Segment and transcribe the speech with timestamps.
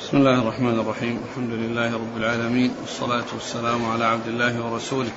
[0.00, 1.20] بسم الله الرحمن الرحيم.
[1.30, 5.10] الحمد لله رب العالمين والصلاة والسلام على عبد الله ورسوله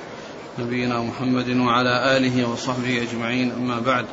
[0.58, 3.52] نبينا محمد وعلى آله وصحبه أجمعين.
[3.52, 4.06] أما بعد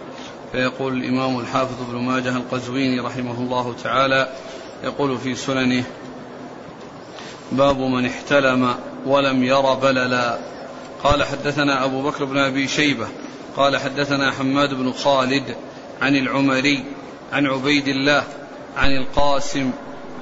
[0.51, 4.29] فيقول الإمام الحافظ ابن ماجه القزويني رحمه الله تعالى
[4.83, 5.83] يقول في سننه
[7.51, 8.75] باب من احتلم
[9.05, 10.39] ولم ير بللا
[11.03, 13.07] قال حدثنا أبو بكر بن أبي شيبة
[13.57, 15.55] قال حدثنا حماد بن خالد
[16.01, 16.83] عن العمري
[17.33, 18.23] عن عبيد الله
[18.77, 19.71] عن القاسم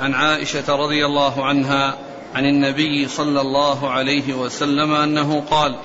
[0.02, 1.96] عن عائشة رضي الله عنها
[2.36, 5.76] عن النبي صلى الله عليه وسلم أنه قال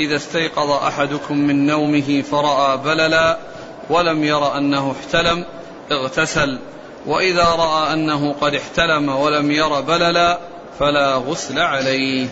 [0.00, 3.38] إذا استيقظ أحدكم من نومه فرأى بللا
[3.90, 5.44] ولم ير أنه احتلم
[5.92, 6.58] اغتسل
[7.06, 10.38] وإذا رأى أنه قد احتلم ولم ير بللا
[10.78, 12.28] فلا غسل عليه.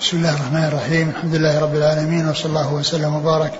[0.00, 3.52] بسم الله الرحمن الرحيم الحمد لله رب العالمين وصلى الله وسلم وبارك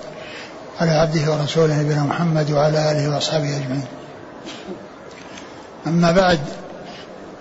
[0.79, 3.85] على عبده ورسوله نبينا محمد وعلى آله وأصحابه أجمعين.
[5.89, 6.39] أما بعد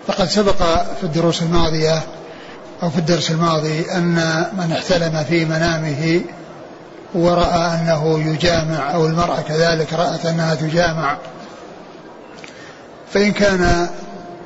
[0.07, 0.57] فقد سبق
[1.01, 2.03] في الدروس الماضية
[2.83, 6.21] أو في الدرس الماضي أن من احتلم في منامه
[7.15, 11.17] ورأى أنه يجامع أو المرأة كذلك رأت أنها تجامع
[13.15, 13.89] فإن كان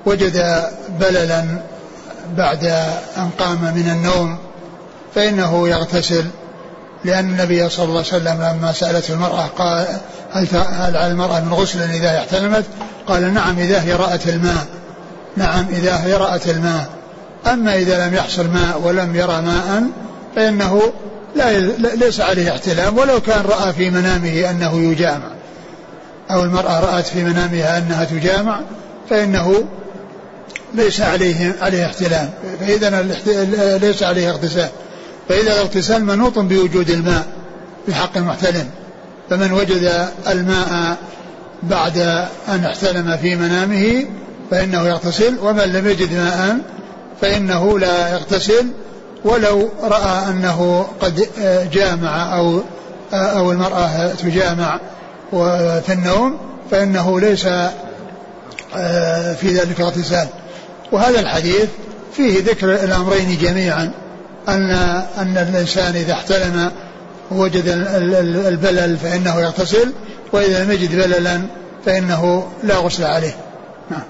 [0.07, 0.65] وجد
[1.01, 1.45] بللا
[2.37, 2.65] بعد
[3.17, 4.39] أن قام من النوم
[5.15, 6.25] فإنه يغتسل
[7.05, 9.87] لأن النبي صلى الله عليه وسلم لما سألته المرأة قال
[10.33, 12.65] هل على المرأة من غسل إذا احتلمت
[13.07, 14.67] قال نعم إذا هي رأت الماء.
[15.37, 16.87] نعم إذا هي رأت الماء.
[17.53, 19.83] أما إذا لم يحصل ماء ولم يرى ماء
[20.37, 20.83] فإنه
[21.37, 21.59] لا
[21.97, 25.29] ليس عليه احتلام ولو كان رأى في منامه أنه يجامع.
[26.31, 28.61] أو المرأة رأت في منامها أنها تجامع
[29.11, 29.65] فإنه
[30.75, 32.31] ليس عليه عليه احتلام.
[32.61, 33.03] فإذا
[33.79, 34.69] ليس عليه اغتسال.
[35.33, 37.27] فإذا الاغتسال منوط بوجود الماء
[37.87, 38.71] في حق المحتلم
[39.31, 40.97] فمن وجد الماء
[41.63, 41.99] بعد
[42.49, 44.07] أن احتلم في منامه
[44.51, 46.59] فإنه يغتسل ومن لم يجد ماء
[47.21, 48.67] فإنه لا يغتسل
[49.25, 51.29] ولو رأى أنه قد
[51.73, 52.61] جامع أو
[53.13, 54.81] أو المرأة تجامع
[55.87, 56.39] في النوم
[56.71, 57.47] فإنه ليس
[59.41, 60.29] في ذلك اغتسال
[60.93, 61.69] وهذا الحديث
[62.17, 63.93] فيه ذكر الأمرين جميعا.
[64.49, 64.71] أن
[65.19, 66.71] أن الإنسان إذا احتلم
[67.31, 67.65] وجد
[68.47, 69.93] البلل فإنه يغتسل
[70.33, 71.43] وإذا لم يجد بللا
[71.85, 73.37] فإنه لا غسل عليه.
[73.91, 74.03] نعم.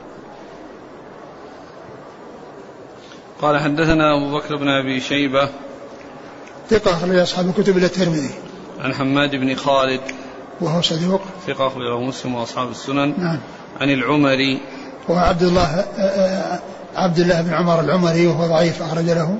[3.42, 5.48] قال حدثنا أبو بكر بن أبي شيبة.
[6.70, 8.30] ثقة أخرج أصحاب الكتب إلى الترمذي.
[8.80, 10.00] عن حماد بن خالد.
[10.60, 13.14] وهو صدوق ثقة أخرجه مسلم وأصحاب السنن.
[13.18, 13.38] نعم.
[13.80, 14.60] عن العمري.
[15.08, 15.84] وهو عبد الله
[16.96, 19.38] عبد الله بن عمر العمري وهو ضعيف أخرج له.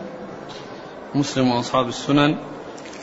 [1.14, 2.36] مسلم وأصحاب السنن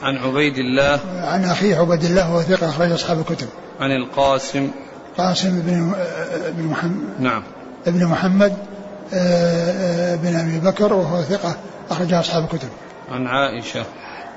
[0.01, 3.47] عن عبيد الله عن أخيه عبيد الله وهو ثقة أخرج أصحاب الكتب.
[3.79, 4.71] عن القاسم.
[5.17, 5.93] قاسم بن
[6.49, 7.19] بن محمد.
[7.19, 7.43] نعم.
[7.87, 8.53] ابن محمد
[10.21, 11.55] بن أبي بكر وهو ثقة
[11.91, 12.69] أخرج أصحاب الكتب.
[13.11, 13.85] عن عائشة.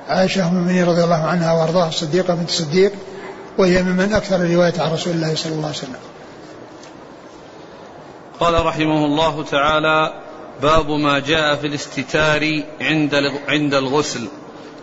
[0.08, 2.92] عائشة أم المؤمنين رضي الله عنها وأرضاها الصديقة بنت الصديق
[3.58, 5.96] وهي ممن أكثر الرواية عن رسول الله صلى الله عليه وسلم.
[8.40, 10.21] قال رحمه الله تعالى
[10.62, 14.28] باب ما جاء في الاستتار عند عند الغسل.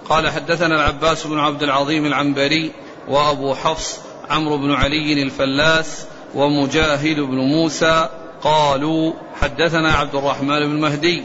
[0.10, 2.72] قال حدثنا العباس بن عبد العظيم العنبري
[3.08, 4.00] وأبو حفص
[4.30, 8.10] عمرو بن علي الفلاس ومجاهد بن موسى
[8.44, 11.24] قالوا حدثنا عبد الرحمن بن مهدي.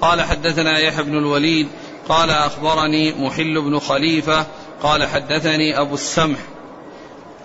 [0.00, 1.68] قال حدثنا يحيى بن الوليد.
[2.08, 4.46] قال أخبرني محل بن خليفة.
[4.82, 6.38] قال حدثني أبو السمح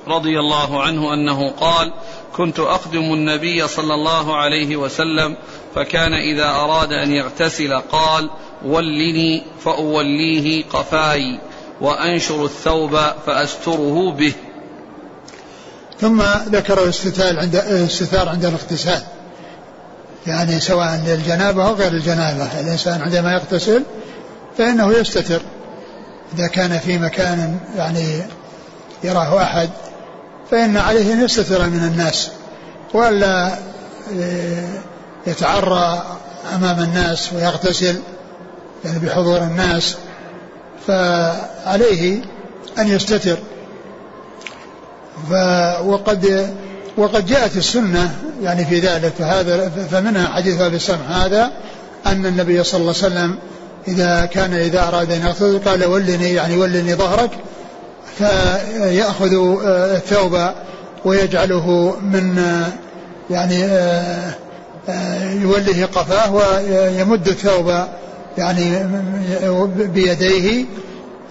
[0.07, 1.93] رضي الله عنه أنه قال
[2.35, 5.35] كنت أخدم النبي صلى الله عليه وسلم
[5.75, 8.29] فكان إذا أراد أن يغتسل قال
[8.65, 11.39] ولني فأوليه قفاي
[11.81, 14.33] وأنشر الثوب فأستره به.
[16.01, 19.01] ثم ذكر الاستتار عند الاستتار عند الاغتسال.
[20.27, 22.59] يعني سواء للجنابة أو غير الجنابة.
[22.59, 23.83] الإنسان عندما يغتسل
[24.57, 25.41] فإنه يستتر.
[26.37, 28.21] إذا كان في مكان يعني
[29.03, 29.69] يراه أحد
[30.51, 32.31] فإن عليه أن يستتر من الناس.
[32.93, 33.57] وألا
[35.27, 36.03] يتعرى
[36.55, 37.99] أمام الناس ويغتسل
[38.85, 39.95] يعني بحضور الناس
[40.87, 42.21] فعليه
[42.79, 43.37] أن يستتر.
[45.85, 46.49] وقد
[46.97, 51.51] وقد جاءت السنة يعني في ذلك فهذا فمنها حديث أبي السمح هذا
[52.05, 53.35] أن النبي صلى الله عليه وسلم
[53.87, 57.29] إذا كان إذا أراد أن يغتسل قال ولني يعني ولني ظهرك
[58.17, 59.33] فيأخذ
[59.65, 60.39] الثوب
[61.05, 62.43] ويجعله من
[63.29, 63.69] يعني
[65.41, 67.73] يوله قفاه ويمد الثوب
[68.37, 68.85] يعني
[69.75, 70.65] بيديه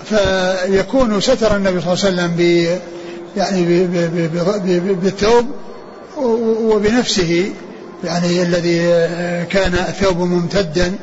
[0.05, 2.41] فيكون ستر النبي صلى الله عليه وسلم
[3.37, 3.87] يعني
[4.95, 5.47] بالثوب
[6.63, 7.53] وبنفسه
[8.05, 8.79] يعني الذي
[9.51, 10.95] كان الثوب ممتدا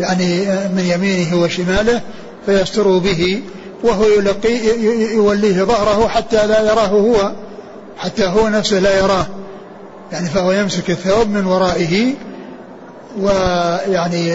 [0.00, 2.00] يعني من يمينه وشماله
[2.46, 3.42] فيستر به
[3.84, 4.58] وهو يلقي
[5.14, 7.32] يوليه ظهره حتى لا يراه هو
[7.98, 9.26] حتى هو نفسه لا يراه.
[10.12, 12.14] يعني فهو يمسك الثوب من ورائه
[13.18, 14.28] ويعني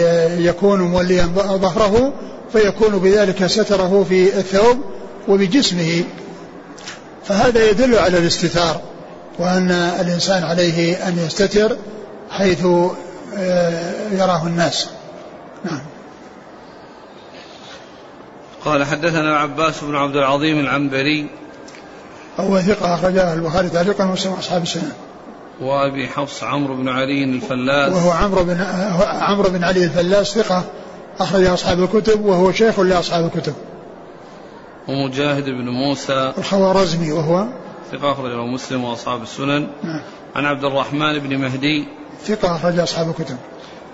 [0.46, 2.12] يكون موليا ظهره
[2.52, 4.78] فيكون بذلك ستره في الثوب
[5.28, 6.04] وبجسمه.
[7.24, 8.80] فهذا يدل على الاستثار
[9.38, 11.76] وأن الإنسان عليه أن يستتر
[12.30, 12.66] حيث
[13.36, 14.88] آه، يراه الناس.
[15.64, 15.80] نعم.
[18.64, 21.30] قال حدثنا عباس بن عبد العظيم العنبري.
[22.40, 24.92] هو ثقة أخرجه البخاري تعليقا ومسلم أصحاب السنة.
[25.60, 27.92] وأبي حفص عمرو بن علي الفلاس.
[27.92, 28.60] وهو عمرو بن
[29.00, 30.64] عمرو بن علي الفلاس ثقة
[31.18, 33.54] أخرج أصحاب الكتب وهو شيخ لأصحاب الكتب.
[34.88, 36.32] ومجاهد بن موسى.
[36.38, 37.46] الخوارزمي وهو
[37.92, 39.66] ثقة أخرجه مسلم وأصحاب السنن.
[39.82, 40.00] نعم.
[40.36, 41.88] عن عبد الرحمن بن مهدي.
[42.24, 43.36] ثقة أخرج أصحاب الكتب.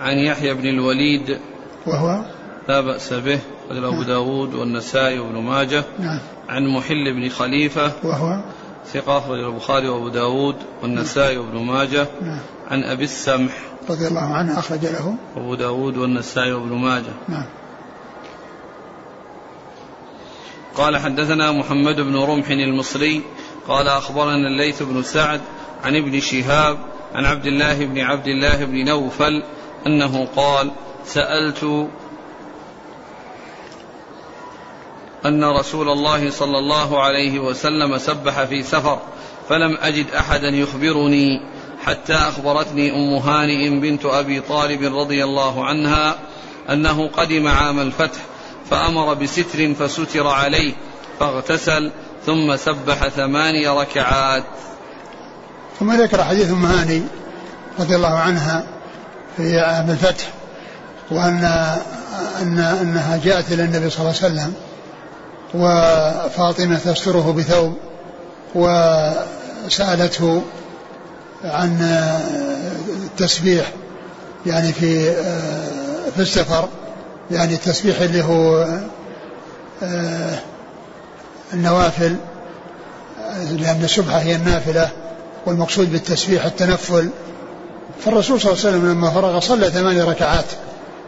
[0.00, 1.38] عن يحيى بن الوليد.
[1.86, 2.24] وهو
[2.68, 3.38] لا بأس به.
[3.70, 5.84] أخرج أبو داود والنسائي وابن ماجه.
[5.98, 6.18] نعم.
[6.48, 7.92] عن محل بن خليفة.
[8.04, 8.40] وهو
[8.86, 12.38] ثقة أخرج البخاري وأبو داود والنسائي وابن ماجه نعم.
[12.70, 13.52] عن أبي السمح
[13.90, 15.16] رضي الله عنه أخرج له.
[15.36, 17.12] أبو داود والنسائي وابن ماجه.
[17.28, 17.46] نعم.
[20.74, 23.22] قال حدثنا محمد بن رمح المصري
[23.68, 25.40] قال أخبرنا الليث بن سعد
[25.84, 26.78] عن ابن شهاب
[27.14, 29.42] عن عبد الله بن عبد الله بن نوفل
[29.86, 30.70] أنه قال
[31.04, 31.88] سألت
[35.26, 38.98] أن رسول الله صلى الله عليه وسلم سبح في سفر
[39.48, 41.40] فلم أجد أحدا يخبرني
[41.84, 46.14] حتى أخبرتني أم هانئ بنت أبي طالب رضي الله عنها
[46.70, 48.20] أنه قدم عام الفتح
[48.70, 50.72] فأمر بستر فستر عليه
[51.20, 51.90] فاغتسل
[52.26, 54.44] ثم سبح ثماني ركعات.
[55.80, 57.02] ثم ذكر حديث أم هاني
[57.80, 58.66] رضي الله عنها
[59.36, 60.24] في عام الفتح
[61.10, 61.44] وان
[62.40, 64.54] ان أنها جاءت إلى النبي صلى الله عليه وسلم
[65.54, 67.74] وفاطمة تستره بثوب
[68.54, 70.42] وسألته
[71.44, 71.98] عن
[73.04, 73.72] التسبيح
[74.46, 75.12] يعني في
[76.14, 76.68] في السفر
[77.30, 78.66] يعني التسبيح اللي هو
[81.52, 82.16] النوافل
[83.50, 84.90] لأن السبحة هي النافلة
[85.46, 87.10] والمقصود بالتسبيح التنفل.
[88.04, 90.44] فالرسول صلى الله عليه وسلم لما فرغ صلى ثمان ركعات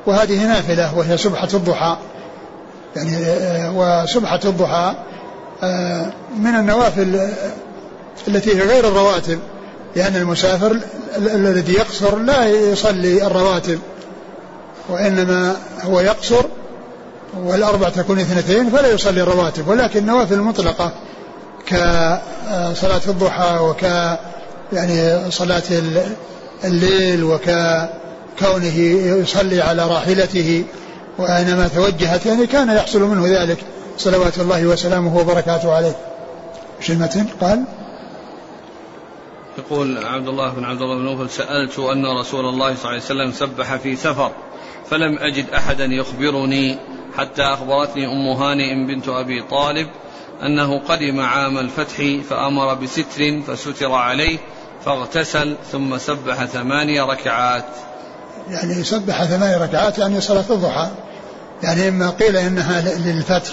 [0.06, 1.96] وهذه نافلة وهي سبحة الضحى.
[2.96, 3.16] يعني
[3.68, 4.94] وسبحة الضحى
[6.38, 7.30] من النوافل
[8.28, 9.38] التي هي غير الرواتب
[9.96, 10.76] لأن المسافر
[11.16, 13.78] الذي يقصر لا يصلي الرواتب
[14.88, 16.44] وإنما هو يقصر
[17.36, 20.92] والأربع تكون اثنتين فلا يصلي الرواتب ولكن النوافل المطلقة
[21.66, 23.82] كصلاة الضحى وك
[24.72, 25.62] يعني صلاة
[26.64, 28.76] الليل وككونه
[29.22, 30.64] يصلي على راحلته
[31.18, 33.58] وأينما توجهت يعني كان يحصل منه ذلك.
[33.98, 35.96] صلوات الله وسلامه وبركاته عليه.
[36.80, 36.92] إيش
[37.40, 37.64] قال
[39.58, 43.02] يقول عبد الله بن عبد الله بن نوفل سألت أن رسول الله صلى الله عليه
[43.02, 44.32] وسلم سبح في سفر
[44.90, 46.78] فلم أجد أحدا يخبرني
[47.16, 49.88] حتى أخبرتني أم هانئ بنت أبي طالب
[50.42, 51.96] أنه قدم عام الفتح
[52.30, 54.38] فأمر بستر فستر عليه
[54.84, 57.66] فاغتسل ثم سبح ثماني ركعات.
[58.50, 60.88] يعني يسبح ثماني ركعات يعني صلاة الضحى.
[61.62, 63.50] يعني إما قيل إنها للفتح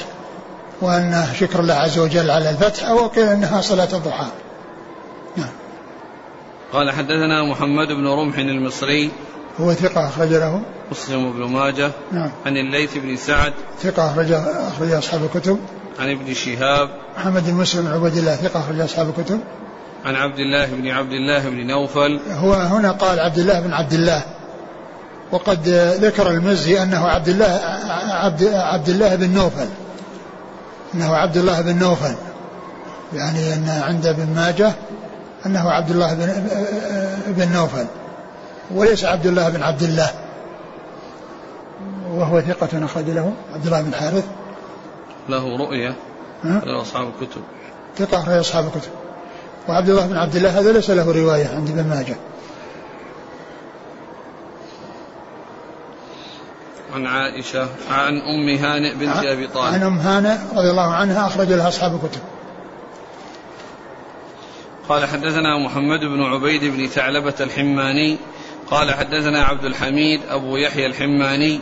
[0.82, 4.26] وأن شكر الله عز وجل على الفتح أو قيل إنها صلاة الضحى.
[5.38, 5.50] نعم.
[6.74, 9.12] قال حدثنا محمد بن رمح المصري.
[9.60, 11.92] هو ثقة أخرج له مسلم بن ماجه.
[12.12, 12.32] نعم.
[12.46, 13.54] عن الليث بن سعد.
[13.82, 15.60] ثقة أخرج أخرج أصحاب الكتب.
[16.00, 16.90] عن ابن شهاب.
[17.18, 19.40] محمد بن مسلم بن عبد الله ثقة أخرج أصحاب الكتب.
[20.06, 22.20] عن عبد الله بن عبد الله بن نوفل.
[22.32, 24.24] هو هنا قال عبد الله بن عبد الله.
[25.32, 25.68] وقد
[26.02, 27.60] ذكر المزي أنه عبد الله
[28.10, 29.68] عبد, عبد الله بن نوفل.
[30.94, 32.16] أنه عبد الله بن نوفل.
[33.14, 34.74] يعني أن عند ابن ماجه
[35.46, 36.48] أنه عبد الله بن,
[37.28, 37.86] بن نوفل.
[38.72, 40.12] وليس عبد الله بن عبد الله.
[42.14, 44.26] وهو ثقة أخرج له عبد الله بن حارث.
[45.30, 45.96] له رؤية
[46.44, 47.42] له أصحاب الكتب.
[47.98, 48.92] ثقة أخرج أصحاب الكتب.
[49.68, 52.16] وعبد الله بن عبد الله هذا ليس له رواية عند ابن ماجه.
[56.94, 59.74] عن عائشة عن أم هانئ بنت أبي طالب.
[59.74, 62.22] عن أم هانئ رضي الله عنها أخرج لها أصحاب الكتب.
[64.90, 68.18] قال حدثنا محمد بن عبيد بن ثعلبة الحماني.
[68.72, 71.60] قال حدثنا عبد الحميد أبو يحيى الحماني.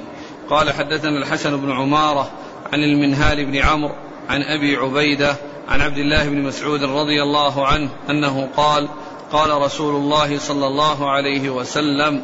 [0.49, 2.31] قال حدثنا الحسن بن عمارة
[2.73, 3.95] عن المنهال بن عمرو
[4.29, 5.35] عن أبي عبيدة
[5.67, 8.89] عن عبد الله بن مسعود رضي الله عنه أنه قال
[9.31, 12.21] قال رسول الله صلى الله عليه وسلم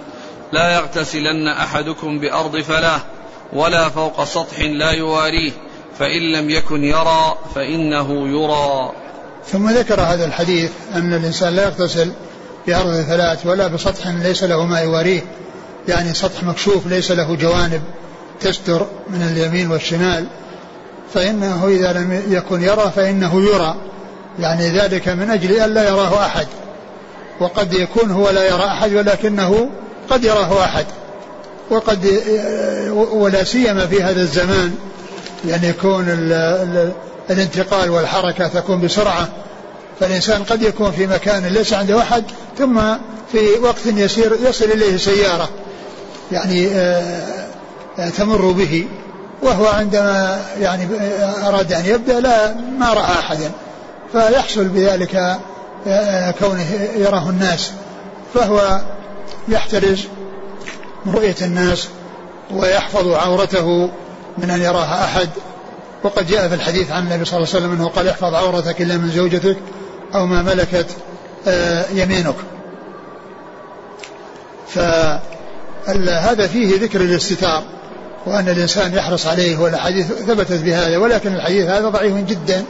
[0.53, 3.01] لا يغتسلن أحدكم بأرض فلاه
[3.53, 5.51] ولا فوق سطح لا يواريه
[5.99, 8.91] فإن لم يكن يرى فإنه يرى.
[9.45, 12.11] ثم ذكر هذا الحديث أن الإنسان لا يغتسل
[12.67, 15.21] بأرض ثلاث ولا بسطح ليس له ما يواريه
[15.87, 17.81] يعني سطح مكشوف ليس له جوانب
[18.39, 20.27] تستر من اليمين والشمال
[21.13, 23.75] فإنه إذا لم يكن يرى فإنه يرى
[24.39, 26.47] يعني ذلك من أجل أن لا يراه أحد
[27.39, 29.69] وقد يكون هو لا يرى أحد ولكنه
[30.09, 30.85] قد يراه أحد
[31.69, 32.21] وقد
[33.13, 34.75] ولا سيما في هذا الزمان
[35.47, 36.91] يعني يكون ال ال
[37.29, 39.27] الانتقال والحركة تكون بسرعة
[39.99, 42.23] فالإنسان قد يكون في مكان ليس عنده أحد
[42.57, 42.79] ثم
[43.31, 45.49] في وقت يسير يصل إليه سيارة
[46.31, 48.87] يعني آه، تمر به
[49.41, 50.87] وهو عندما يعني
[51.43, 53.51] أراد أن يبدأ لا ما رأى أحدا
[54.11, 55.39] فيحصل بذلك
[55.87, 56.65] آه، كونه
[56.97, 57.71] يراه الناس
[58.33, 58.81] فهو
[59.47, 60.03] يحترز
[61.05, 61.87] من رؤية الناس
[62.51, 63.89] ويحفظ عورته
[64.37, 65.29] من أن يراها أحد.
[66.03, 68.97] وقد جاء في الحديث عن النبي صلى الله عليه وسلم أنه قال احفظ عورتك إلا
[68.97, 69.57] من زوجتك
[70.15, 70.87] أو ما ملكت
[71.93, 72.35] يمينك.
[74.67, 74.79] ف
[76.07, 77.63] هذا فيه ذكر الاستتار
[78.25, 82.63] وأن الإنسان يحرص عليه والأحاديث ثبتت بهذا ولكن الحديث هذا ضعيف جدا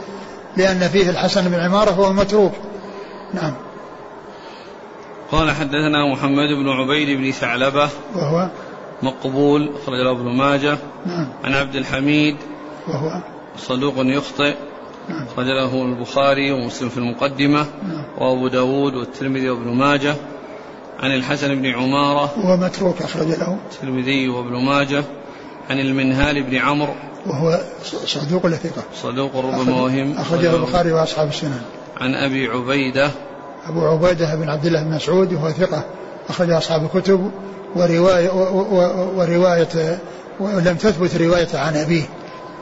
[0.56, 2.52] لأن فيه الحسن بن عمارة وهو متروك
[3.34, 3.54] نعم.
[5.34, 8.50] قال حدثنا محمد بن عبيد بن ثعلبة وهو
[9.02, 10.78] مقبول أخرج له ابن ماجه.
[11.06, 11.28] نعم.
[11.44, 12.36] عن عبد الحميد
[12.88, 13.22] وهو
[13.56, 14.54] صدوق يخطئ
[15.08, 15.26] نعم.
[15.26, 18.04] أخرج له البخاري ومسلم في المقدمة نعم.
[18.18, 20.14] وأبو داود والترمذي وابن ماجه.
[21.00, 23.58] عن الحسن بن عمارة وهو متروك أخرج له.
[23.72, 25.04] الترمذي وابن ماجه.
[25.70, 26.94] عن المنهال بن عمرو
[27.26, 27.60] وهو
[28.06, 30.18] صدوق ولا ثقة؟ صدوق ربما وهم.
[30.18, 31.62] أخرجه البخاري وأصحاب السنن.
[31.96, 33.10] عن أبي عبيدة
[33.68, 35.84] أبو عبيدة بن عبد الله بن مسعود وهو ثقة
[36.28, 37.30] أخرج أصحاب الكتب
[37.76, 38.30] ورواية
[39.16, 39.98] ورواية
[40.40, 42.04] ولم تثبت رواية عن أبيه.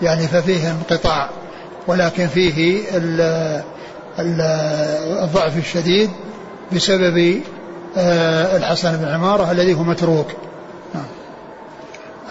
[0.02, 1.28] يعني ففيه انقطاع
[1.86, 2.84] ولكن فيه
[4.18, 6.10] الضعف الشديد
[6.72, 7.40] بسبب
[7.96, 10.26] آه، الحسن بن عمارة الذي هو متروك.
[10.94, 11.04] نعم.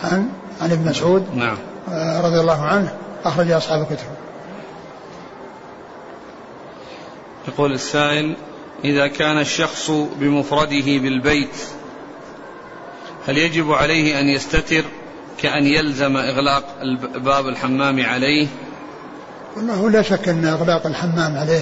[0.03, 0.29] عن
[0.61, 1.25] عن ابن مسعود.
[1.35, 1.57] نعم.
[1.91, 2.93] آه، رضي الله عنه
[3.25, 4.05] أخرج أصحاب الكتب.
[7.47, 8.35] يقول السائل
[8.85, 11.55] إذا كان الشخص بمفرده بالبيت
[13.27, 14.83] هل يجب عليه أن يستتر
[15.41, 16.63] كأن يلزم إغلاق
[17.15, 18.47] باب الحمام عليه؟
[19.55, 21.61] والله لا شك أن إغلاق الحمام عليه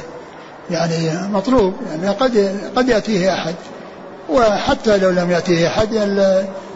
[0.71, 3.55] يعني مطلوب يعني قد قد يأتيه أحد.
[4.29, 5.93] وحتى لو لم يأتيه أحد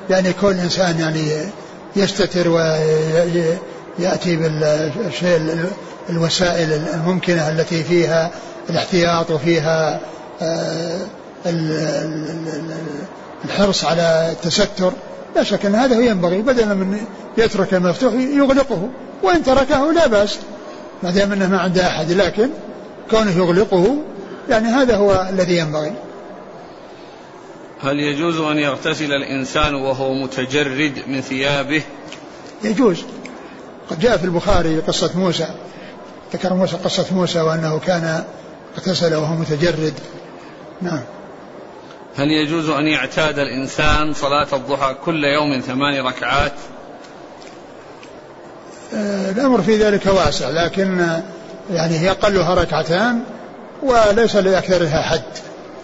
[0.09, 1.51] يعني كل إنسان يعني
[1.95, 5.65] يستتر ويأتي بالشيء
[6.09, 8.31] الوسائل الممكنة التي فيها
[8.69, 9.99] الاحتياط وفيها
[13.45, 14.93] الحرص على التستر.
[15.35, 17.05] لا شك أن هذا ينبغي بدلا من
[17.37, 18.89] يترك المفتوح يغلقه.
[19.23, 20.39] وإن تركه لا بأس.
[21.03, 22.49] ما دام أنه ما عنده أحد لكن
[23.09, 23.97] كونه يغلقه
[24.49, 25.93] يعني هذا هو الذي ينبغي.
[27.81, 31.81] هل يجوز أن يغتسل الإنسان وهو متجرد من ثيابه؟
[32.63, 33.03] يجوز.
[33.89, 35.47] قد جاء في البخاري قصة موسى.
[36.33, 38.23] ذكر موسى قصة موسى وأنه كان
[38.77, 39.93] اغتسل وهو متجرد.
[40.81, 41.03] نعم.
[42.15, 46.53] هل يجوز أن يعتاد الإنسان صلاة الضحى كل يوم ثمان ركعات؟
[48.95, 51.07] آه، الأمر في ذلك واسع لكن
[51.71, 53.19] يعني هي أقلها ركعتان
[53.83, 55.23] وليس لأكثرها حد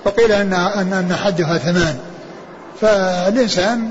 [0.05, 1.99] وقيل أن أن أن حدها ثمان.
[2.81, 3.89] فالإنسان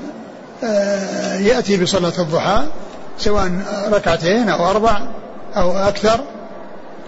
[0.63, 2.63] آه، يأتي بصلاة الضحى
[3.17, 3.51] سواء
[3.91, 5.01] ركعتين أو أربع
[5.55, 6.19] أو أكثر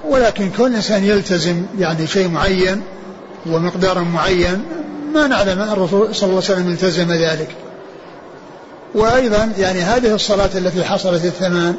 [0.07, 2.83] ولكن كل إنسان يلتزم يعني شيء معين
[3.45, 4.65] ومقدار معين
[5.13, 7.55] ما نعلم أن الرسول صلى الله عليه وسلم التزم ذلك.
[8.95, 11.75] وأيضا يعني هذه الصلاة التي حصلت الثمان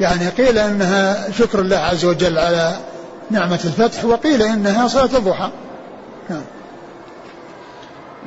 [0.00, 2.76] يعني قيل أنها شكر الله عز وجل على
[3.30, 5.50] نعمة الفتح وقيل إنها صلاة الضحى.
[6.30, 6.42] نعم.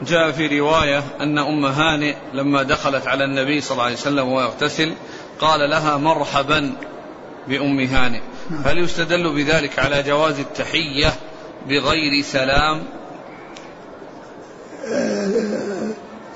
[0.05, 4.41] جاء في رواية أن أم هانئ لما دخلت على النبي صلى الله عليه وسلم وهو
[4.41, 4.93] يغتسل
[5.39, 6.73] قال لها مرحبا
[7.47, 8.21] بأم هانئ.
[8.49, 8.61] نعم.
[8.65, 11.13] هل يستدل بذلك على جواز التحية
[11.67, 12.83] بغير سلام.
[14.93, 15.29] آه،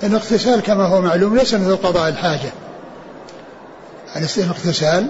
[0.03, 2.51] الاغتسال كما هو معلوم ليس مثل قضاء الحاجة.
[4.37, 5.07] الاغتسال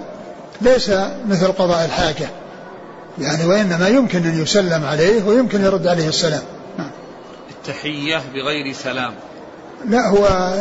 [0.60, 0.90] ليس
[1.28, 2.28] مثل قضاء الحاجة.
[3.18, 6.42] يعني وإنما يمكن أن يسلم عليه ويمكن يرد عليه السلام.
[6.78, 6.90] نعم.
[7.50, 9.14] التحية بغير سلام.
[9.88, 10.52] لا هو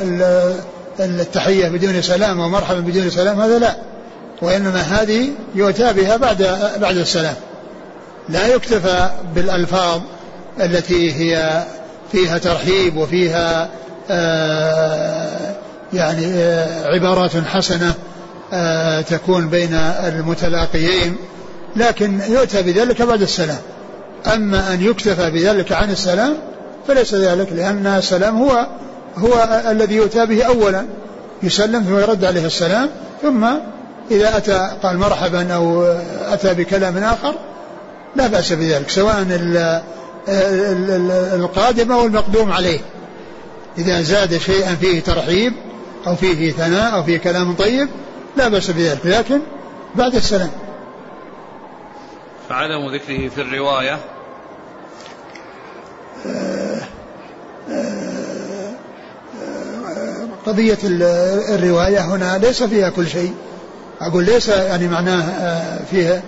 [1.00, 3.76] التحية بدون سلام ومرحبا بدون سلام هذا لا.
[4.42, 6.44] وإنما هذه يؤتى بها بعد
[6.82, 7.36] بعد السلام.
[8.30, 10.02] لا يكتفى بالألفاظ
[10.62, 11.64] التي هي
[12.12, 13.70] فيها ترحيب وفيها
[14.10, 15.56] آه
[15.94, 17.94] يعني آه عبارات حسنة
[18.54, 19.74] آه تكون بين
[20.08, 21.16] المتلاقيين.
[21.76, 23.60] لكن يؤتى بذلك بعد السلام.
[24.34, 26.38] أما أن يكتفى بذلك عن السلام
[26.88, 28.68] فليس ذلك لأن السلام هو
[29.18, 30.86] هو الذي يؤتى به أولا.
[31.44, 32.90] يسلم ثم يرد عليه السلام
[33.22, 33.46] ثم
[34.12, 35.84] إذا أتى قال مرحبا أو
[36.32, 37.34] أتى بكلام آخر
[38.16, 39.26] لا بأس بذلك سواء
[41.34, 42.80] القادم أو المقدوم عليه.
[43.78, 45.54] إذا زاد شيئا فيه ترحيب
[46.08, 47.90] أو فيه ثناء أو فيه كلام طيب
[48.38, 49.06] لا بأس بذلك.
[49.06, 49.40] لكن
[49.96, 50.52] بعد السلام.
[52.50, 54.00] فعدم ذكره في الرواية.
[60.46, 60.78] قضية
[61.50, 63.34] الرواية هنا ليس فيها كل شيء.
[64.02, 65.24] أقول ليس يعني معناه
[65.92, 66.22] فيها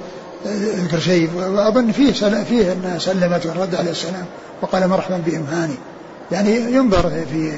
[0.45, 2.11] ذكر شيء وأظن فيه
[2.43, 4.25] فيه أن سلمت ورد عليه السلام
[4.61, 5.75] وقال مرحبا بإمهاني.
[6.31, 7.53] يعني ينظر في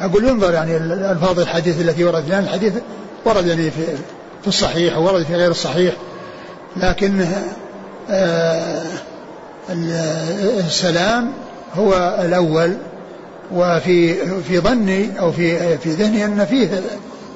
[0.00, 2.72] أقول ينظر يعني ألفاظ الحديث التي وردت لأن الحديث
[3.24, 3.84] ورد يعني في
[4.42, 5.94] في الصحيح وورد في غير الصحيح.
[6.76, 7.26] لكن
[8.10, 8.82] آه
[10.66, 11.32] السلام
[11.74, 12.76] هو الأول
[13.52, 16.82] وفي في ظني أو في في ذهني أن فيه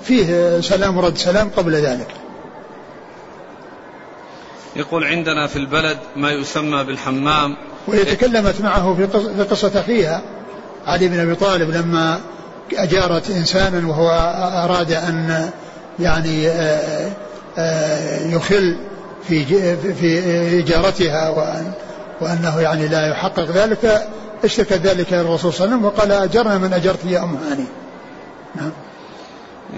[0.05, 2.09] فيه سلام ورد سلام قبل ذلك.
[4.79, 7.57] يقول عندنا في البلد ما يسمى بالحمام.
[7.87, 10.23] وهي تكلمت معه في قصة أخيها
[10.87, 12.21] علي بن أبي طالب لما
[12.73, 14.11] أجارت إنسانا وهو
[14.65, 15.51] أراد أن
[15.99, 17.13] يعني آه،
[17.59, 18.77] آه، يخل
[19.29, 19.45] في
[19.95, 20.19] في
[20.59, 21.73] إجارتها وأن
[22.21, 24.09] وأنه يعني لا يحقق ذلك
[24.45, 27.65] اشتكى ذلك إلى الرسول صلى الله عليه وسلم وقال أجرنا من أجرت يا أم هاني.
[28.57, 28.71] نعم.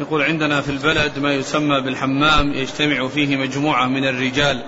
[0.00, 4.62] يقول عندنا في البلد ما يسمى بالحمام يجتمع فيه مجموعة من الرجال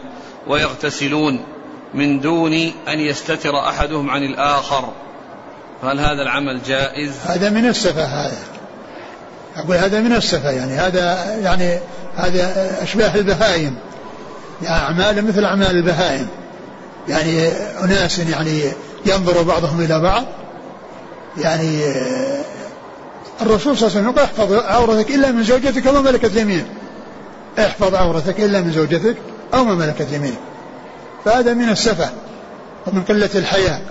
[0.47, 1.45] ويغتسلون
[1.95, 2.53] من دون
[2.89, 4.93] أن يستتر أحدهم عن الآخر.
[5.83, 8.39] فهل هذا العمل جائز؟ هذا من السفة هذا.
[9.57, 10.73] أقول هذا من السفة يعني.
[10.73, 11.79] هذا يعني
[12.17, 13.77] هذا أشباه البهائم.
[14.63, 16.29] يعني أعمال مثل أعمال البهائم.
[17.09, 17.49] يعني
[17.85, 18.63] أناس يعني
[19.07, 20.25] ينظر بعضهم إلى بعض.
[21.39, 21.81] يعني
[23.41, 26.67] الرسول صلى الله عليه وسلم احفظ عورتك إلا من زوجتك وما ملكت يمينك
[27.59, 29.17] احفظ عورتك إلا من زوجتك
[29.55, 30.39] أو ما ملكت يمينك
[31.25, 32.11] فهذا من السفة
[32.87, 33.83] ومن قلة الحياء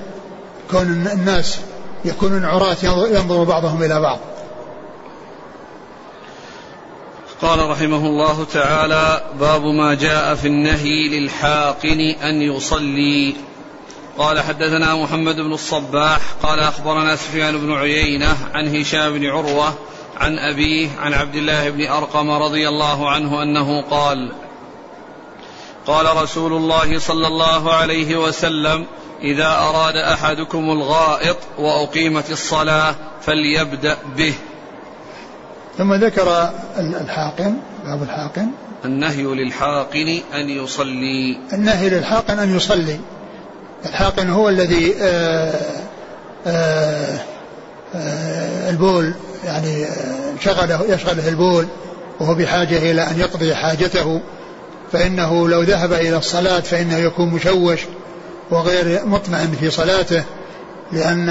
[0.71, 1.60] كون الناس
[2.06, 4.19] يكونون عراة ينظر بعضهم إلى بعض.
[7.41, 13.36] قال رحمه الله تعالى باب ما جاء في النهي للحاقن أن يصلي.
[14.21, 19.73] قال حدثنا محمد بن الصباح قال أخبرنا سفيان بن عيينة عن هشام بن عروة
[20.17, 24.31] عن أبيه عن عبد الله بن أرقم رضي الله عنه أنه قال
[25.88, 28.86] قال رسول الله صلى الله عليه وسلم
[29.21, 34.34] إذا أراد أحدكم الغائط وأقيمت الصلاة فليبدأ به.
[35.77, 38.47] ثم ذكر الحاقن باب الحاقن.
[38.86, 41.38] النهي للحاقن أن يصلي.
[41.53, 42.99] النهي للحاقن أن يصلي.
[43.85, 45.53] الحاقن هو الذي آه،
[46.47, 47.19] آه،
[47.95, 49.13] آآ البول
[49.45, 49.85] يعني
[50.39, 51.67] شغله يشغله البول
[52.19, 54.21] وهو بحاجة إلى أن يقضي حاجته
[54.91, 57.79] فإنه لو ذهب إلى الصلاة فإنه يكون مشوش
[58.51, 60.23] وغير مطمئن في صلاته
[60.91, 61.29] لأن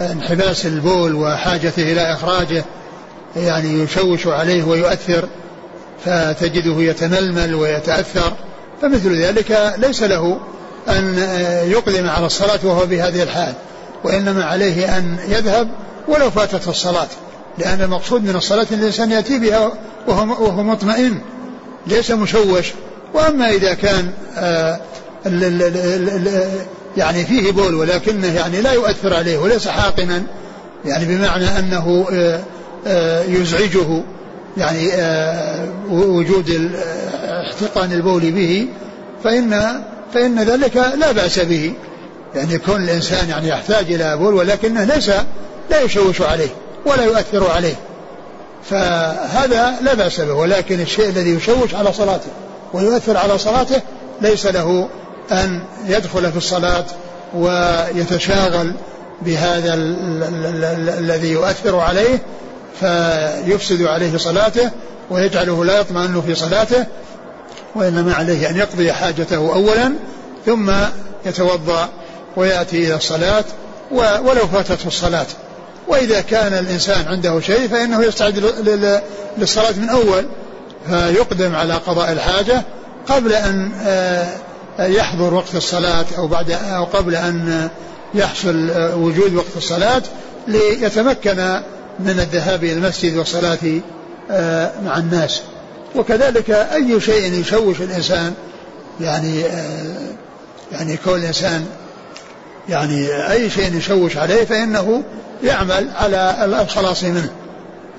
[0.00, 2.64] انحباس البول وحاجته إلى إخراجه
[3.36, 5.28] يعني يشوش عليه ويؤثر
[6.04, 8.32] فتجده يتململ ويتأثر
[8.82, 10.40] فمثل ذلك ليس له.
[10.88, 11.18] أن
[11.70, 13.54] يقدم على الصلاة وهو بهذه الحال
[14.04, 15.68] وإنما عليه أن يذهب
[16.08, 17.08] ولو فاتت الصلاة
[17.58, 19.72] لأن المقصود من الصلاة أن الإنسان يأتي بها
[20.06, 21.18] وهو, مطمئن
[21.86, 22.72] ليس مشوش.
[23.14, 24.80] وأما إذا كان آه،
[26.96, 30.22] يعني فيه بول ولكنه يعني لا يؤثر عليه وليس حاقنا
[30.84, 32.40] يعني بمعنى أنه آه،
[32.86, 34.02] آه، يزعجه
[34.56, 34.88] يعني
[35.90, 36.72] وجود
[37.28, 38.66] احتقان البول به
[39.24, 39.82] فإن
[40.14, 41.72] فإن ذلك لا بأس به.
[42.34, 45.10] يعني يكون الإنسان يعني يحتاج إلى بول ولكنه ليس
[45.70, 46.48] لا يشوش عليه
[46.86, 47.74] ولا يؤثر عليه.
[48.70, 52.30] فهذا لا بأس به ولكن الشيء الذي يشوش على صلاته
[52.72, 53.80] ويؤثر على صلاته
[54.20, 54.88] ليس له
[55.32, 56.84] أن يدخل في الصلاة
[57.34, 58.72] ويتشاغل
[59.22, 59.74] بهذا
[60.98, 62.22] الذي يؤثر عليه
[62.80, 64.70] فيفسد عليه صلاته
[65.10, 66.86] ويجعله لا يطمئن في صلاته.
[67.76, 69.92] وإنما عليه أن يقضي حاجته أولا
[70.46, 70.72] ثم
[71.26, 71.88] يتوضأ
[72.36, 73.44] ويأتي إلى الصلاة
[73.90, 75.26] ولو فاتته الصلاة.
[75.88, 78.38] وإذا كان الإنسان عنده شيء فإنه يستعد
[79.38, 80.26] للصلاة من أول.
[80.88, 82.62] فيقدم على قضاء الحاجة
[83.08, 84.26] قبل أن آه،
[84.78, 87.68] يحضر وقت الصلاة أو بعد أو قبل أن
[88.14, 90.02] يحصل وجود وقت الصلاة
[90.48, 91.60] ليتمكن
[91.98, 93.58] من الذهاب إلى المسجد والصلاة
[94.30, 95.42] آه، مع الناس.
[95.96, 98.34] وكذلك أي شيء يشوش الإنسان
[99.00, 100.06] يعني آه،
[100.72, 101.66] يعني كون الإنسان
[102.68, 105.02] يعني أي شيء يشوش عليه فإنه
[105.44, 107.30] يعمل على الخلاص منه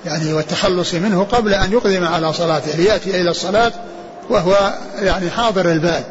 [0.04, 3.72] يعني والتخلص منه قبل أن يقدم على صلاته ليأتي إلى الصلاة
[4.30, 6.02] وهو يعني حاضر البال.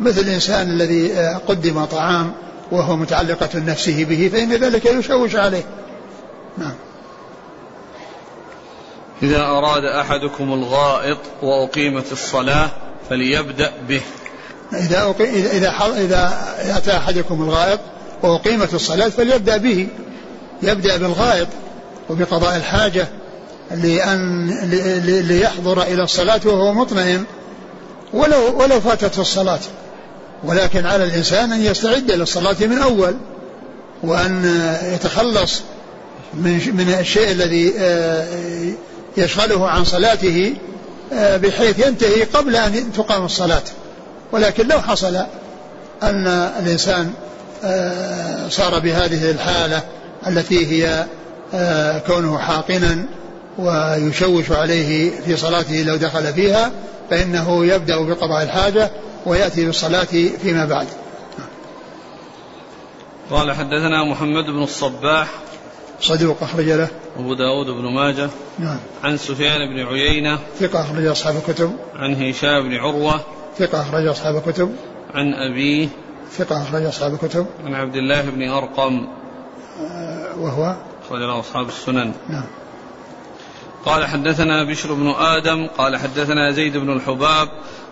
[0.00, 2.32] مثل الإنسان الذي آه، قدم طعام
[2.72, 5.64] وهو متعلقة نفسه به فإن ذلك يشوش عليه.
[6.58, 6.74] نعم.
[9.22, 12.70] إذا أراد أحدكم الغائط وأقيمت الصلاة
[13.10, 14.00] فليبدأ به.
[14.72, 15.28] إذا أقي...
[15.40, 16.32] إذا إذا
[16.76, 17.80] أتى أحدكم الغائط
[18.22, 19.88] وأقيمت الصلاة فليبدأ به.
[20.62, 21.48] يبدأ بالغائط
[22.10, 23.08] وبقضاء الحاجة
[23.70, 24.50] لأن
[25.04, 27.24] ليحضر إلى الصلاة وهو مطمئن.
[28.12, 29.60] ولو ولو فاتت الصلاة.
[30.44, 33.14] ولكن على الإنسان أن يستعد للصلاة من أول.
[34.02, 34.44] وأن
[34.94, 35.62] يتخلص
[36.34, 38.26] من من الشيء الذي آه،
[39.18, 40.54] يشغله عن صلاته
[41.12, 43.62] آه، بحيث ينتهي قبل أن تقام الصلاة.
[44.32, 45.16] ولكن لو حصل
[46.02, 46.26] أن
[46.62, 47.12] الإنسان
[47.64, 49.82] آه، صار بهذه الحالة
[50.26, 51.06] التي هي
[52.06, 53.06] كونه حاقنا
[53.58, 56.70] ويشوش عليه في صلاته لو دخل فيها
[57.10, 58.90] فإنه يبدأ بقضاء الحاجة
[59.26, 60.06] ويأتي بالصلاة
[60.42, 60.86] فيما بعد.
[63.30, 65.28] قال حدثنا محمد بن الصباح
[66.00, 66.88] صدوق أخرج له.
[67.18, 68.30] أبو داود بن ماجه.
[68.58, 68.78] نعم.
[69.04, 70.38] عن سفيان بن عيينة.
[70.60, 71.76] ثقة أخرج أصحاب الكتب.
[71.96, 73.20] عن هشام بن عروة.
[73.58, 74.76] ثقة أخرج أصحاب الكتب.
[75.14, 75.88] عن أبيه
[76.32, 77.46] ثقة أخرج أصحاب الكتب.
[77.64, 79.06] عن عبد الله بن أرقم.
[79.80, 82.12] آه وهو؟ أخرج له أصحاب السنن.
[82.28, 82.44] نعم.
[83.84, 85.66] قال حدثنا بشر بن آدم.
[85.66, 87.48] قال حدثنا زيد بن الحباب.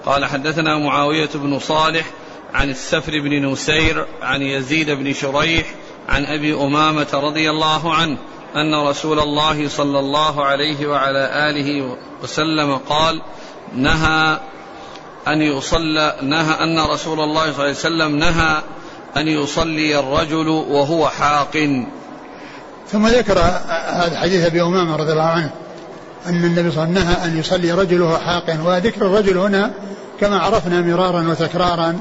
[0.06, 2.10] قال حدثنا معاوية بن صالح
[2.54, 5.66] عن السفر بن نسير عن يزيد بن شريح
[6.08, 8.18] عن أبي أمامة رضي الله عنه
[8.56, 13.22] أن رسول الله صلى الله عليه وعلى آله وسلم قال
[13.74, 14.38] نهى
[15.28, 18.62] أن يصلى نهى أن رسول الله صلى الله عليه وسلم نهى
[19.16, 21.84] أن يصلي الرجل وهو حاق.
[22.88, 23.38] ثم ذكر
[23.88, 25.50] هذا حديث أبي أمامة رضي الله عنه
[26.26, 28.58] أن النبي صلى الله عليه وسلم نهى أن يصلي رجله حاق.
[28.64, 29.70] وذكر الرجل هنا
[30.20, 32.00] كما عرفنا مرارا وتكرارا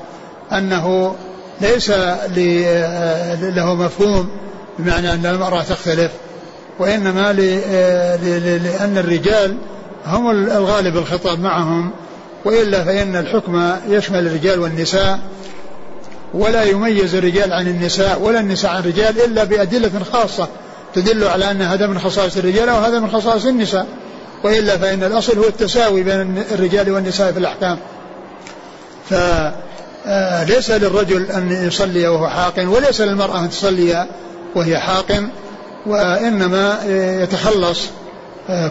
[0.52, 1.16] أنه
[1.62, 1.90] ليس
[3.56, 4.30] له مفهوم
[4.80, 6.12] بمعنى أن المرأة تختلف
[6.80, 9.58] وإنما لأن الرجال
[10.06, 11.92] هم الغالب الخطاب معهم
[12.46, 15.20] وإلا فإن الحكم يشمل الرجال والنساء
[16.34, 20.48] ولا يميز الرجال عن النساء ولا النساء عن الرجال إلا بأدلة خاصة
[20.96, 23.88] تدل على أن هذا من خصائص الرجال أو هذا من خصائص النساء
[24.44, 27.78] وإلا فإن الأصل هو التساوي بين الرجال والنساء في الأحكام.
[30.06, 34.08] فليس للرجل أن يصلي وهو حاق وليس للمرأة أن تصلي
[34.56, 35.24] وهي حاق
[35.86, 36.80] وإنما
[37.24, 37.80] يتخلص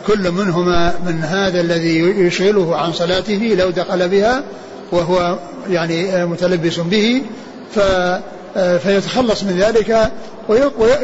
[0.07, 4.43] كل منهما من هذا الذي يشغله عن صلاته لو دخل بها
[4.93, 5.39] وهو
[5.71, 7.23] يعني متلبس به
[7.75, 7.79] ف
[8.55, 10.13] فيتخلص من ذلك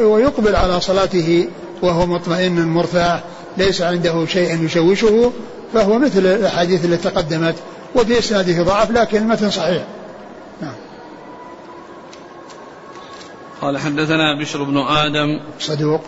[0.01, 1.47] ويقبل على صلاته
[1.81, 3.23] وهو مطمئن مرتاح
[3.57, 5.31] ليس عنده شيء يشوشه
[5.73, 7.55] فهو مثل الأحاديث التي تقدمت
[7.95, 9.83] وفي اسناده ضعف لكن المتن صحيح.
[13.61, 15.39] قال حدثنا بشر بن آدم.
[15.59, 16.01] صدوق.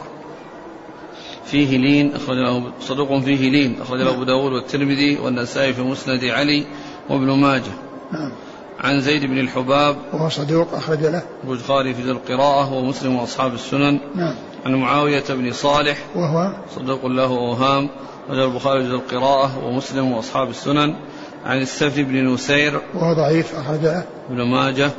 [1.46, 6.24] فيه لين أخرج له صدوق فيه لين أخرج له أبو داود والترمذي والنسائي في مسند
[6.24, 6.66] علي
[7.10, 7.72] وابن ماجه.
[8.12, 8.32] نعم.
[8.80, 9.98] عن زيد بن الحباب.
[10.14, 11.24] وهو صدوق أخرج له.
[11.44, 14.00] البخاري في ذي القراءة ومسلم وأصحاب السنن.
[14.16, 14.36] نعم.
[14.66, 15.98] عن معاوية بن صالح.
[16.16, 17.90] وهو؟ صدوق له أوهام
[18.30, 20.96] رجل البخاري في ذي القراءة ومسلم وأصحاب السنن.
[21.46, 22.82] عن السفر بن نسير.
[22.96, 24.06] وهو ضعيف أخرج له.
[24.30, 24.92] ابن ماجه.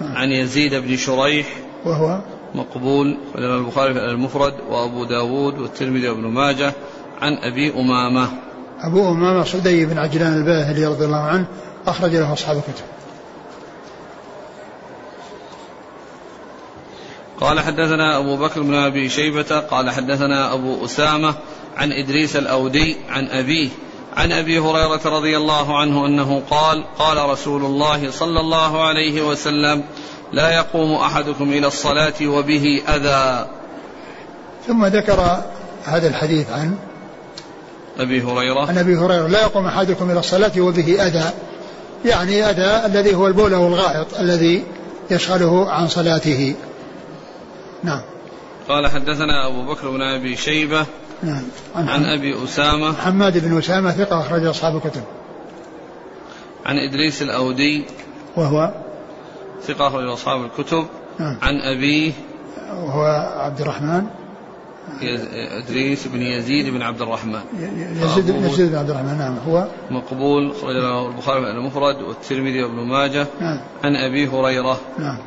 [0.00, 0.16] نعم.
[0.16, 1.46] عن يزيد بن شريح.
[1.86, 2.20] وهو
[2.54, 6.72] مقبول رجل البخاري في المفرد وأبو داود والترمذي وابن ماجه
[7.20, 8.28] عن أبي أمامة.
[8.80, 11.46] أبو أمامة صدي بن عجلان الباهلي رضي الله عنه
[11.86, 12.84] أخرج له أصحاب الكتب.
[17.40, 21.34] قال حدثنا أبو بكر بن أبي شيبة قال حدثنا أبو أسامة
[21.76, 23.68] عن إدريس الأودي عن أبيه
[24.16, 29.84] عن أبي هريرة رضي الله عنه أنه قال قال رسول الله صلى الله عليه وسلم
[30.32, 33.46] لا يقوم أحدكم إلى الصلاة وبه أذى.
[34.66, 35.42] ثم ذكر
[35.84, 36.76] هذا الحديث عن
[37.98, 38.66] أبي هريرة.
[38.66, 39.26] عن أبي هريرة.
[39.26, 41.30] لا يقوم أحدكم إلى الصلاة وبه أذى.
[42.04, 44.64] يعني أذى الذي هو البول والغائط الذي
[45.10, 46.54] يشغله عن صلاته.
[47.82, 48.02] نعم.
[48.68, 50.86] قال حدثنا أبو بكر بن أبي شيبة
[51.22, 51.42] نعم.
[51.76, 52.92] عن, عن أبي أسامة.
[52.92, 55.02] حماد بن أسامة ثقة أخرج أصحاب الكتب.
[56.66, 57.84] عن إدريس الأودي.
[58.36, 58.85] وهو
[59.66, 60.86] ثقة أخرجه أصحاب الكتب
[61.18, 61.38] نعم.
[61.42, 62.12] عن أبيه
[62.70, 63.04] وهو
[63.36, 64.06] عبد الرحمن.
[65.62, 67.40] إدريس بن يزيد بن عبد الرحمن.
[68.02, 69.38] يزيد أبوه يزيد بن عبد الرحمن نعم.
[69.48, 73.26] هو مقبول أخرج له البخاري المفرد والترمذي وابن ماجه.
[73.40, 73.60] نعم.
[73.84, 74.80] عن أبي هريرة.
[74.98, 75.18] نعم.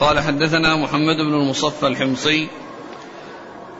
[0.00, 2.48] قال حدثنا محمد بن المصفى الحمصي.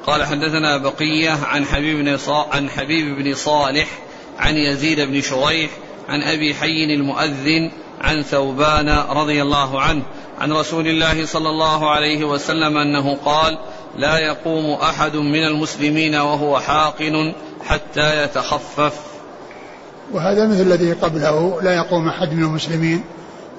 [0.07, 2.19] قال حدثنا بقية عن حبيب بن.
[2.29, 3.89] عن حبيب بن صالح
[4.39, 5.71] عن يزيد بن شريح
[6.09, 10.03] عن أبي حي المؤذن عن ثوبان رضي الله عنه
[10.41, 13.59] عن رسول الله صلى الله عليه وسلم أنه قال
[13.97, 17.33] لا يقوم أحد من المسلمين وهو حاقن
[17.65, 18.93] حتى يتخفف.
[20.13, 23.05] وهذا مثل الذي قبله لا يقوم أحد من المسلمين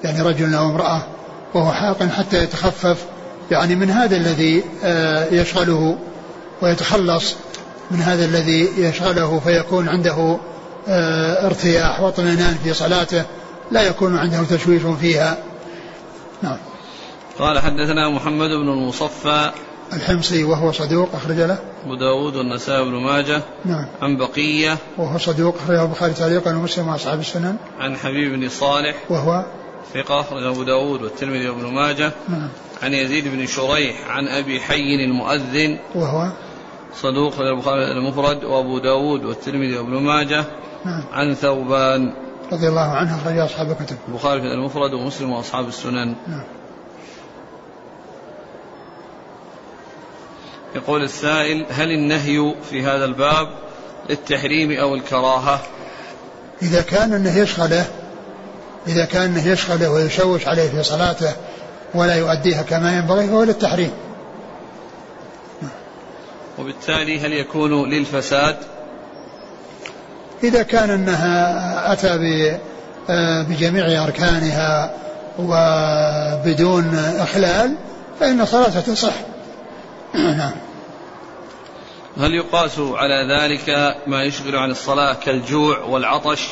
[0.04, 1.02] يعني رجل أو امرأة
[1.54, 3.04] وهو حاق حتى يتخفف.
[3.50, 5.98] يعني من هذا الذي آه، يشغله
[6.62, 7.36] ويتخلص
[7.90, 10.38] من هذا الذي يشغله فيكون عنده
[10.88, 13.24] آه، ارتياح واطمئنان في صلاته
[13.70, 15.38] لا يكون عنده تشويش فيها.
[16.42, 16.56] نعم.
[17.38, 19.50] قال حدثنا محمد بن المصفى
[19.92, 21.58] الحمصي وهو صدوق أخرج له.
[21.84, 23.86] أبو داود والنسائي بن ماجه نعم.
[24.02, 27.56] عن بقية وهو صدوق أخرجه البخاري تعليقا ومسلم وأصحاب السنن.
[27.78, 29.44] عن حبيب بن صالح وهو
[29.94, 32.48] ثقة أخرجه أبو داود والترمذي وابن ماجه نعم.
[32.82, 36.32] عن يزيد بن شريح عن أبي حي المؤذن وهو
[37.02, 40.44] صدوق البخاري المفرد وأبو داود والترمذي وابن ماجه
[40.84, 41.02] نعم.
[41.12, 42.12] عن ثوبان.
[42.52, 43.96] رضي الله عنه أخرج أصحاب الكتب.
[44.08, 46.14] البخاري في المفرد ومسلم وأصحاب السنن.
[46.26, 46.44] نعم.
[50.74, 53.48] يقول السائل هل النهي في هذا الباب
[54.10, 55.60] للتحريم أو الكراهة؟
[56.62, 57.86] إذا كان أنه يشغله
[58.86, 61.32] إذا كان أنه يشغله ويشوش عليه في صلاته
[61.94, 63.92] ولا يؤديها كما ينبغي فهو للتحريم.
[66.58, 68.56] وبالتالي هل يكون للفساد؟
[70.44, 72.58] إذا كان أنها أتى
[73.10, 74.94] آه، بجميع أركانها
[75.38, 77.76] وبدون إخلال
[78.20, 79.14] فإن صلاته تصح.
[80.14, 80.52] نعم.
[82.20, 86.48] هل يقاس على ذلك ما يشغل عن الصلاة كالجوع والعطش؟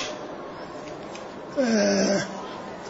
[1.61, 2.23] آه،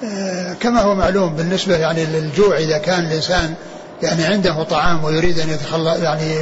[0.05, 3.55] آه، كما هو معلوم بالنسبة يعني للجوع إذا كان الإنسان
[4.03, 6.35] يعني عنده طعام ويريد أن يتخلى يعني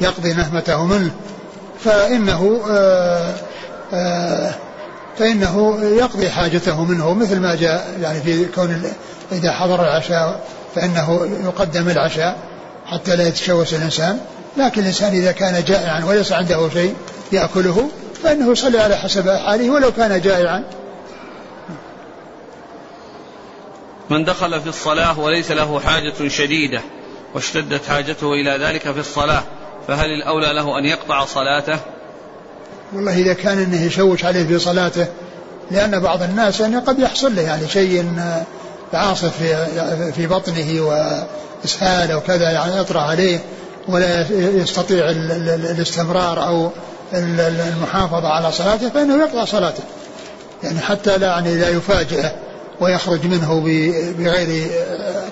[0.00, 1.10] يقضي نهمته منه
[1.80, 3.34] فإنه آه،
[5.18, 8.82] فإنه يقضي حاجته منه مثل ما جاء يعني في كون
[9.32, 10.40] إذا حضر العشاء
[10.74, 12.36] فإنه يقدم العشاء
[12.86, 14.20] حتى لا يتشوش الإنسان.
[14.56, 16.94] لكن الإنسان إذا كان جائعا وليس عنده شيء
[17.32, 17.88] يأكله
[18.22, 20.64] فإنه يصلي على حسب حاله ولو كان جائعا.
[24.10, 26.80] من دخل في الصلاة وليس له حاجة شديدة
[27.34, 29.42] واشتدت حاجته إلى ذلك في الصلاة
[29.88, 31.78] فهل الأولى له أن يقطع صلاته؟
[32.94, 35.06] والله إذا كان أنه يشوش عليه في صلاته
[35.70, 38.12] لأن بعض الناس يعني قد يحصل له يعني شيء
[38.92, 39.32] عاصف
[40.14, 43.38] في بطنه وإسهال أو كذا يعني يطرأ عليه
[43.88, 46.70] ولا يستطيع ال- ال- ال- الاستمرار أو
[47.12, 49.82] ال- ال- المحافظة على صلاته فإنه يقطع صلاته.
[50.62, 52.32] يعني حتى لا يعني لا يفاجئه
[52.80, 53.60] ويخرج منه
[54.18, 54.70] بغير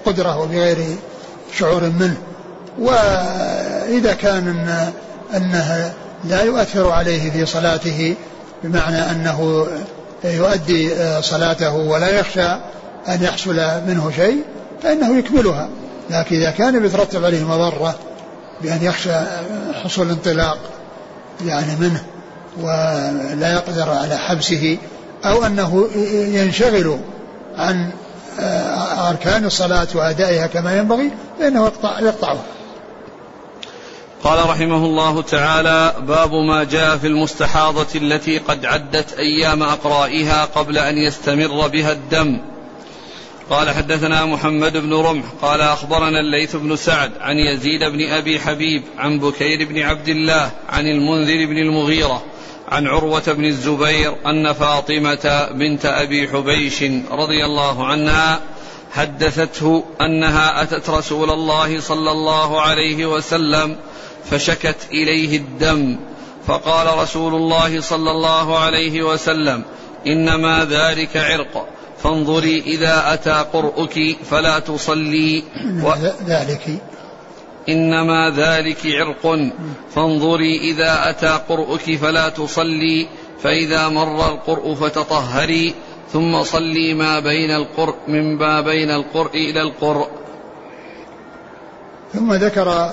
[0.07, 0.77] قدرة وبغير
[1.59, 2.16] شعور منه.
[2.79, 4.66] وإذا كان
[5.37, 5.92] أنه
[6.24, 8.14] لا يؤثر عليه في صلاته
[8.64, 9.66] بمعنى أنه
[10.24, 12.48] يؤدي آه، صلاته ولا يخشى
[13.08, 13.56] أن يحصل
[13.87, 14.44] منه شيء
[14.82, 15.68] فإنه يكملها.
[16.11, 17.94] لكن إذا كان بيترتب عليه مضرة
[18.62, 19.12] بأن يخشى
[19.85, 20.58] حصول انطلاق
[21.44, 22.02] يعني منه
[22.61, 24.78] ولا يقدر على حبسه
[25.24, 26.98] أو أنه ينشغل
[27.58, 27.90] عن
[28.40, 32.42] آه، أركان الصلاة وأدائها كما ينبغي فإنه يقطع يقطعها.
[34.24, 40.78] قال رحمه الله تعالى باب ما جاء في المستحاضة التي قد عدت أيام أقرائها قبل
[40.78, 42.40] أن يستمر بها الدم.
[43.50, 48.82] قال حدثنا محمد بن رمح قال أخبرنا الليث بن سعد عن يزيد بن أبي حبيب
[48.98, 52.22] عن بكير بن عبد الله عن المنذر بن المغيرة
[52.68, 58.40] عن عروة بن الزبير أن فاطمة بنت أبي حبيش رضي الله عنها
[58.92, 63.76] حدثته أنها أتت رسول الله صلى الله عليه وسلم
[64.31, 65.98] فشكت إليه الدم
[66.46, 69.62] فقال رسول الله صلى الله عليه وسلم
[70.07, 71.68] إنما ذلك عرق
[72.02, 75.42] فانظري إذا أتى قرؤك فلا تصلي
[75.83, 75.92] و...
[76.26, 76.83] ذلك.
[77.68, 79.38] إنما ذلك عرق
[79.94, 83.09] فانظري إذا أتى قرؤك فلا تصلي
[83.42, 85.74] فإذا مر القرء فتطهري
[86.12, 90.09] ثم صلي ما بين القرء من ما بين القرء إلى القرء
[92.14, 92.90] ثم ذكر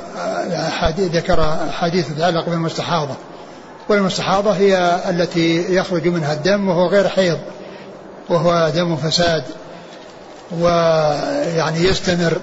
[0.54, 3.16] أحاديث ذكر أحاديث تتعلق بالمستحاضة.
[3.90, 7.40] والمستحاضة هي التي يخرج منها الدم وهو غير حيض
[8.30, 9.44] وهو دم فساد
[10.60, 12.38] ويعني يستمر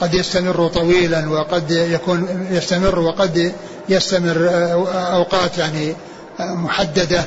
[0.00, 3.52] قد يستمر طويلا وقد يكون يستمر وقد
[3.88, 4.50] يستمر
[5.12, 5.94] أوقات يعني
[6.40, 7.24] محددة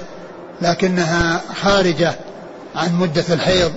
[0.62, 2.14] لكنها خارجة.
[2.76, 3.72] عن مدة الحيض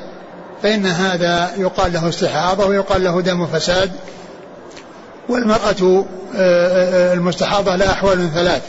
[0.62, 3.92] فإن هذا يقال له استحاضة ويقال له دم فساد
[5.28, 6.04] والمرأة
[7.14, 8.62] المستحاضة لها أحوال ثلاث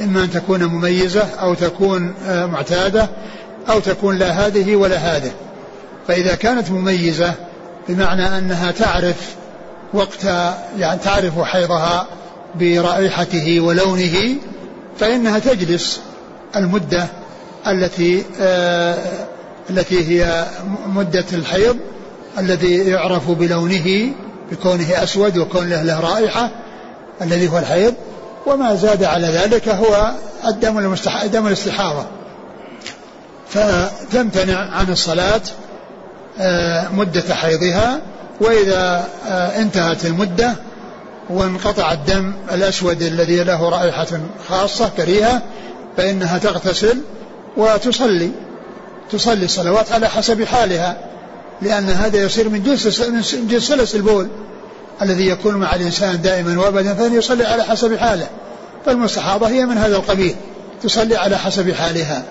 [0.00, 3.08] إما أن تكون مميزة أو تكون معتادة
[3.70, 5.32] أو تكون لا هذه ولا هذه.
[6.08, 7.34] فإذا كانت مميزة
[7.88, 9.34] بمعنى أنها تعرف
[9.94, 10.24] وقت
[10.78, 12.06] يعني تعرف حيضها
[12.54, 14.36] برائحته ولونه
[14.98, 16.00] فإنها تجلس
[16.56, 17.06] المدة
[17.66, 18.98] التي آه
[19.70, 20.46] التي هي
[20.86, 21.76] مدة الحيض
[22.38, 24.12] الذي يعرف بلونه
[24.52, 26.50] بكونه أسود وكون له, له رائحة
[27.22, 27.94] الذي هو الحيض.
[28.46, 30.12] وما زاد على ذلك هو
[30.46, 31.26] الدم المستح...
[31.26, 32.06] دم الاستحاضة.
[33.48, 35.40] فتمتنع عن الصلاة
[36.40, 38.00] آه مدة حيضها.
[38.40, 40.54] وإذا آه انتهت المدة
[41.30, 44.06] وانقطع الدم الأسود الذي له رائحة
[44.48, 45.42] خاصة كريهة
[45.96, 46.98] فإنها تغتسل.
[47.56, 48.30] وتصلي
[49.10, 50.96] تصلي الصلوات على حسب حالها
[51.62, 54.28] لأن هذا يصير من جنس من جنس سلس البول
[55.02, 58.26] الذي يكون مع الإنسان دائما وأبدا فإن يصلي على حسب حاله.
[58.86, 60.34] فالمستحاضة هي من هذا القبيل
[60.82, 62.22] تصلي على حسب حالها.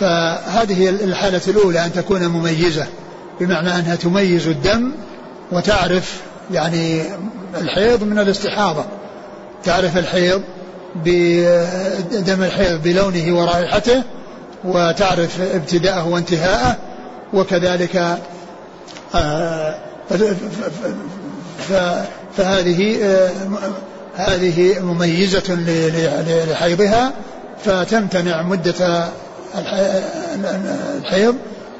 [0.00, 2.86] فهذه الحالة الأولى أن تكون مميزة
[3.40, 4.92] بمعنى أنها تميز الدم
[5.52, 6.20] وتعرف
[6.52, 7.02] يعني
[7.60, 8.84] الحيض من الاستحاضة.
[9.64, 10.42] تعرف الحيض
[11.04, 14.02] بدم الحيض بلونه ورائحته
[14.64, 16.76] وتعرف ابتداءه وانتهاءه
[17.32, 18.18] وكذلك
[19.14, 19.74] آه،
[22.36, 23.30] فهذه آه،
[24.16, 25.54] هذه مميزة
[26.50, 27.12] لحيضها
[27.64, 29.08] فتمتنع مدة
[30.98, 31.34] الحيض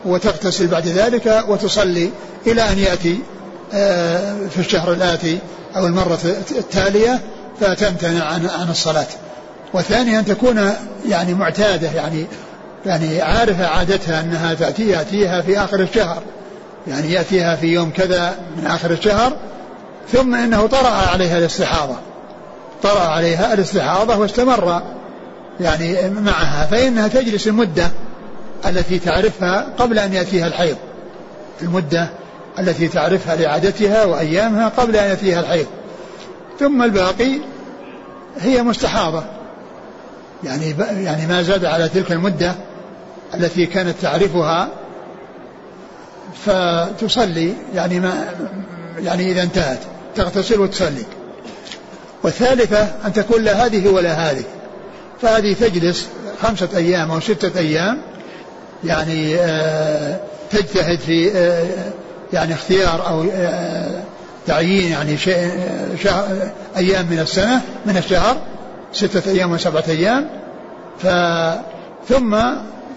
[0.05, 2.11] وتغتسل بعد ذلك وتصلي
[2.47, 3.19] إلى أن يأتي
[3.75, 5.39] آه، في الشهر الآتي
[5.77, 6.19] أو المرة
[6.51, 7.21] التالية
[7.61, 9.07] فتمتنع عن الصلاة.
[9.73, 10.73] والثانية أن تكون
[11.09, 12.27] يعني معتادة يعني
[12.87, 16.23] يعني عارفة عادتها أنها تأتي يأتيها في آخر الشهر.
[16.87, 19.37] يعني يأتيها في يوم كذا من آخر الشهر
[20.13, 21.97] ثم إنه طرأ عليها الاستحاضة.
[22.83, 24.83] طرأ عليها الاستحاضة واستمر
[25.61, 27.91] يعني معها فإنها تجلس المدة
[28.67, 30.77] التي تعرفها قبل أن يأتيها الحيض.
[31.63, 32.09] المدة
[32.59, 35.67] التي تعرفها لعادتها وأيامها قبل أن يأتيها الحيض.
[36.61, 37.41] ثم الباقي
[38.41, 39.23] هي مستحاضة.
[40.45, 42.55] يعني يعني ما زاد على تلك المدة
[43.35, 44.69] التي كانت تعرفها
[46.45, 48.25] فتصلي يعني ما
[48.99, 49.79] يعني إذا انتهت
[50.17, 51.05] تغتسل وتصلي.
[52.23, 54.45] والثالثة أن تكون لا هذه ولا هذه.
[55.23, 56.07] فهذه تجلس
[56.43, 57.99] خمسة أيام أو ستة أيام
[58.85, 61.67] يعني آه تجتهد في آه
[62.33, 64.03] يعني اختيار أو آه،
[64.47, 65.51] تعيين يعني شيء
[66.77, 68.37] أيام من السنة من الشهر
[68.93, 70.29] ستة أيام وسبعة أيام.
[70.99, 71.07] ف
[72.09, 72.37] ثم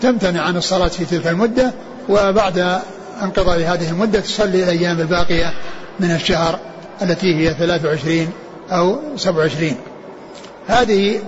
[0.01, 1.73] تمتنع عن الصلاة في تلك المدة
[2.09, 2.81] وبعد
[3.21, 5.53] انقضاء هذه المدة تصلي الأيام الباقية
[5.99, 6.59] من الشهر
[7.01, 8.27] التي هي 23
[8.71, 9.75] أو 27
[10.67, 11.21] هذه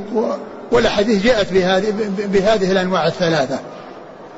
[0.71, 3.59] والأحاديث جاءت بهذه بهذه الأنواع الثلاثة.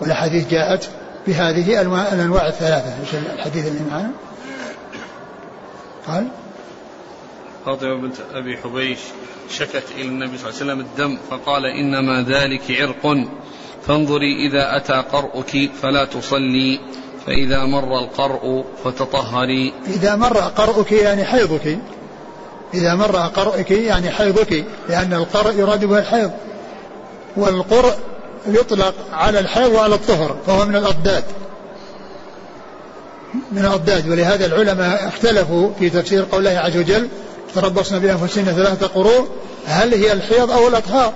[0.01, 0.89] والأحاديث جاءت
[1.27, 2.99] بهذه الأنواع الثلاثة.
[3.01, 4.11] إيش الحديث اللي معنا؟
[6.07, 6.27] قال
[7.65, 8.99] فاطمة بنت أبي حبيش
[9.49, 13.27] شكت إلى النبي صلى الله عليه وسلم الدم فقال إنما ذلك عرق.
[13.87, 16.79] فانظري إذا أتى قرؤك فلا تصلي
[17.25, 19.73] فإذا مر القرء فتطهري.
[19.87, 21.79] إذا مر قرؤك يعني حيضك.
[22.73, 26.31] إذا مر قرؤك يعني حيضك لأن القرء يراد به الحيض.
[27.37, 27.93] والقرء
[28.47, 31.23] يطلق على الحيض وعلى الطهر فهو من الأضداد.
[33.51, 37.07] من الأضداد ولهذا العلماء اختلفوا في تفسير قول الله عز وجل
[37.55, 39.27] تربصنا بأنفسنا ثلاثة قروء
[39.65, 41.13] هل هي الحيض أو الأطهار؟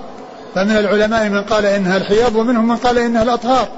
[0.54, 3.68] فمن العلماء من قال إنها الحيض ومنهم من قال إنها الأطهار.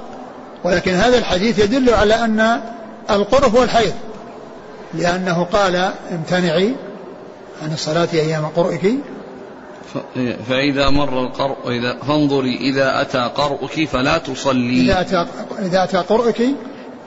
[0.63, 2.61] ولكن هذا الحديث يدل على أن
[3.09, 3.93] القرء هو الحيض.
[4.93, 5.75] لأنه قال
[6.11, 6.75] امتنعي
[7.63, 8.93] عن الصلاة أيام قرئك.
[10.49, 14.81] فإذا مر القرء إذا فانظري إذا أتى قرؤك فلا تصلي.
[14.81, 15.25] إذا أتى
[15.59, 16.41] إذا أتى قرؤك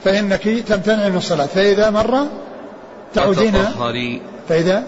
[0.03, 1.45] فإنك تمتنع من الصلاة.
[1.45, 2.27] فإذا مر
[3.13, 4.21] تعودين فتطهري.
[4.49, 4.83] فإذا؟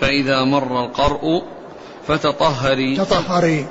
[0.00, 1.42] فإذا مر القرء
[2.08, 2.96] فتطهري.
[2.96, 3.66] تطهري.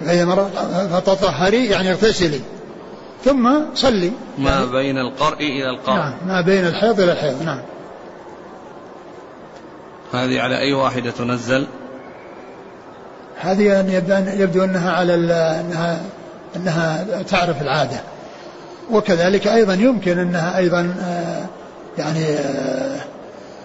[0.00, 0.50] فإذا مر
[0.92, 2.40] فتطهري يعني اغتسلي.
[3.24, 4.12] ثم صلي.
[4.38, 5.94] ما يعني بين القرء إلى القرء.
[5.94, 7.60] نعم ما بين الحيض إلى الحيض نعم.
[10.12, 11.66] هذه على أي واحدة تنزل؟
[13.40, 13.62] هذه
[14.38, 16.00] يبدو أنها على أنها
[16.56, 18.00] أنها تعرف العادة.
[18.90, 21.44] وكذلك أيضا يمكن أنها أيضا آه،
[21.98, 23.00] يعني آه،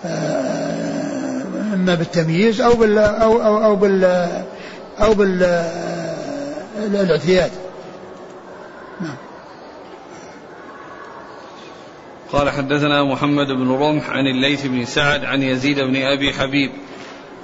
[0.05, 1.41] آه،
[1.73, 4.27] إما بالتمييز أو بال أو أو أو بال
[5.01, 5.13] أو
[6.75, 7.51] بالاعتياد
[9.01, 9.15] نعم.
[12.31, 16.71] قال حدثنا محمد بن رمح عن الليث بن سعد عن يزيد بن أبي حبيب.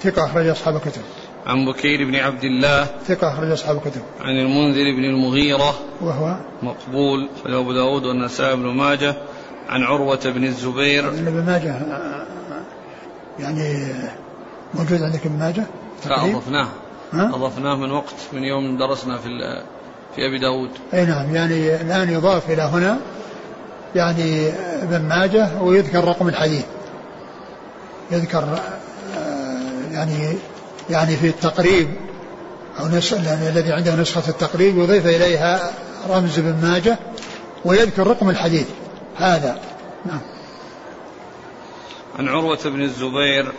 [0.01, 1.01] ثقة أخرج أصحاب الكتب.
[1.45, 2.87] عن بكير بن عبد الله.
[3.07, 4.01] ثقة أخرج أصحاب الكتب.
[4.21, 5.73] عن المنذر بن المغيرة.
[6.01, 7.29] وهو؟ مقبول.
[7.45, 9.15] أبو داود والنسائي بن ماجه.
[9.69, 11.09] عن عروة بن الزبير.
[11.09, 11.81] ابن ماجه
[13.39, 13.93] يعني
[14.73, 15.65] موجود عندك ابن ماجه؟
[16.05, 16.67] لا أضفناه
[17.13, 19.29] أضفناه من وقت من يوم درسنا في
[20.15, 20.69] في أبي داود.
[20.93, 22.97] أي نعم يعني الآن يضاف إلى هنا
[23.95, 24.49] يعني
[24.83, 26.65] ابن ماجه ويذكر رقم الحديث.
[28.11, 28.59] يذكر
[29.17, 30.37] آه، يعني
[30.89, 31.87] يعني في التقريب
[32.79, 32.85] أو
[33.25, 35.71] يعني الذي عنده نسخة التقريب يضيف إليها
[36.09, 36.99] رمز ابن ماجه
[37.65, 38.67] ويذكر رقم الحديث.
[39.17, 39.59] هذا.
[40.05, 40.21] نعم.
[42.19, 43.51] عن عروة بن الزبير.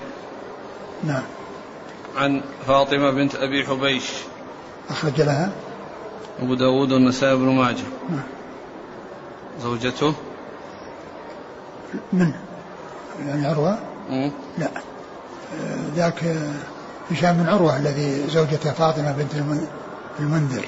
[1.04, 1.22] نعم.
[2.16, 4.04] عن فاطمة بنت أبي حبيش.
[4.90, 5.52] أخرج لها؟
[6.42, 7.84] أبو داود والنسائي بن ماجه.
[8.10, 8.22] نعم.
[9.62, 10.14] زوجته؟
[12.12, 12.32] من؟
[13.26, 13.78] يعني عروة؟
[14.10, 14.30] مم.
[14.58, 14.70] لا.
[15.96, 16.24] ذاك
[17.10, 19.30] هشام بن عروة الذي زوجته فاطمة بنت
[20.20, 20.64] المنذر.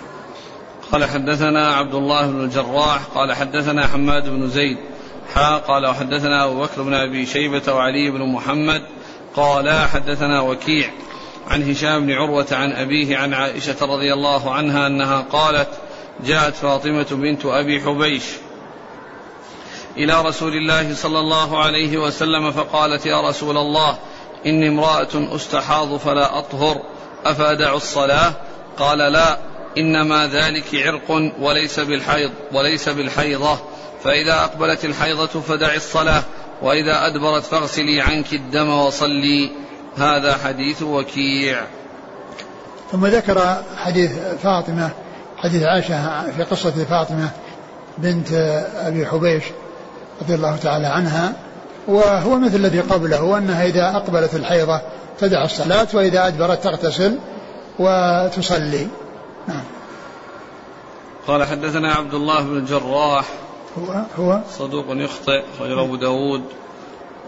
[0.92, 4.78] قال حدثنا عبد الله بن الجراح قال حدثنا حماد بن زيد
[5.34, 8.82] حا قال وحدثنا أبو بكر بن أبي شيبة وعلي بن محمد
[9.36, 10.90] قال حدثنا وكيع
[11.48, 15.68] عن هشام بن عروة عن أبيه عن عائشة رضي الله عنها أنها قالت
[16.26, 18.24] جاءت فاطمة بنت أبي حبيش
[19.96, 23.98] إلى رسول الله صلى الله عليه وسلم فقالت يا رسول الله
[24.46, 26.82] إني امرأة أستحاض فلا أطهر
[27.24, 28.32] أفأدع الصلاة؟
[28.78, 29.38] قال لا
[29.78, 33.58] إنما ذلك عرق وليس بالحيض وليس بالحيضة
[34.04, 36.22] فإذا أقبلت الحيضة فدع الصلاة
[36.62, 39.50] وإذا أدبرت فاغسلي عنك الدم وصلي.
[39.98, 41.60] هذا حديث وكيع.
[42.92, 44.90] ثم ذكر حديث فاطمة
[45.36, 47.30] حديث عائشة في قصة فاطمة
[47.98, 48.32] بنت
[48.76, 49.44] أبي حبيش
[50.22, 51.32] رضي الله تعالى عنها
[51.88, 54.80] وهو مثل الذي قبله وأنها إذا أقبلت الحيضة
[55.18, 57.18] تدع الصلاة وإذا أدبرت تغتسل
[57.78, 58.86] وتصلي.
[59.48, 59.62] نعم.
[61.26, 63.24] قال حدثنا عبد الله بن الجراح
[63.78, 66.42] هو هو؟ صدوق يخطئ خرج أبو داود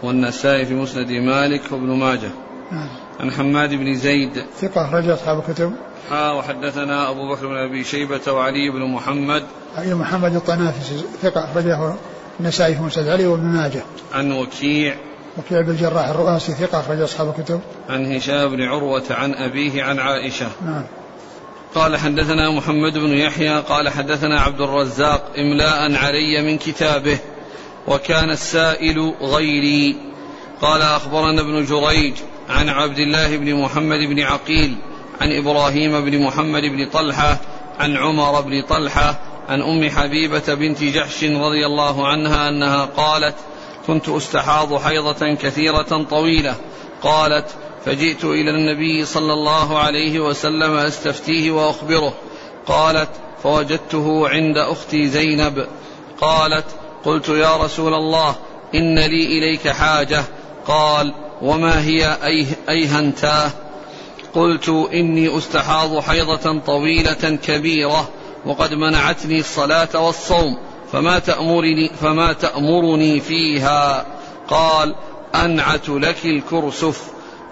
[0.03, 2.29] والنسائي في مسند مالك وابن ماجه.
[2.71, 2.89] نعم.
[3.19, 4.43] عن حماد بن زيد.
[4.61, 5.73] ثقة أخرج أصحاب الكتب.
[6.11, 9.43] ها وحدثنا أبو بكر بن أبي شيبة وعلي بن محمد.
[9.77, 11.93] علي محمد الطنافسي ثقة أخرجه
[12.39, 13.81] النسائي في مسند علي وابن ماجه.
[14.13, 14.95] عن وكيع.
[15.37, 17.59] وكيع بن الجراح الرؤاسي ثقة أخرج أصحاب الكتب.
[17.89, 20.47] عن هشام بن عروة عن أبيه عن عائشة.
[20.65, 20.83] نعم.
[21.75, 23.59] قال حدثنا محمد بن يحيى.
[23.59, 27.17] قال حدثنا عبد الرزاق إملاء علي من كتابه
[27.87, 29.97] وكان السائل غيري.
[30.61, 32.13] قال أخبرنا ابن جريج
[32.49, 34.77] عن عبد الله بن محمد بن عقيل
[35.21, 37.37] عن إبراهيم بن محمد بن طلحة
[37.79, 39.19] عن عمر بن طلحة
[39.49, 43.35] عن أم حبيبة بنت جحش رضي الله عنها أنها قالت
[43.87, 46.55] كنت أستحاض حيضة كثيرة طويلة
[47.01, 47.45] قالت
[47.85, 52.13] فجئت إلى النبي صلى الله عليه وسلم أستفتيه وأخبره
[52.65, 53.09] قالت
[53.43, 55.67] فوجدته عند أختي زينب
[56.21, 56.65] قالت
[57.05, 58.35] قلت يا رسول الله
[58.75, 60.23] إن لي إليك حاجة
[60.67, 63.51] قال وما هي أيه أيهنتاه؟
[64.33, 68.09] قلت إني أستحاض حيضة طويلة كبيرة
[68.45, 70.57] وقد منعتني الصلاة والصوم
[70.91, 74.05] فما تأمرني فما تأمرني فيها؟
[74.47, 74.95] قال
[75.35, 77.01] أنعت لك الكرسف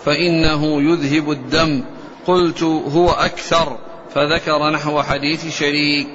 [0.05, 1.85] فإنه يذهب الدم.
[2.27, 3.77] قلت هو أكثر.
[4.15, 6.09] فذكر نحو حديث شريك.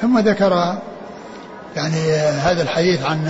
[0.00, 0.78] ثم ذكر
[1.76, 3.26] يعني هذا الحديث عن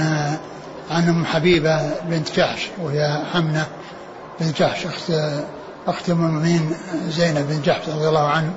[0.92, 3.66] عن ام حبيبة بنت جحش وهي حمنة
[4.40, 5.12] بنت جحش اخت
[5.86, 6.72] أخت المؤمنين
[7.08, 8.50] زينب بن جحش رضي الله عنه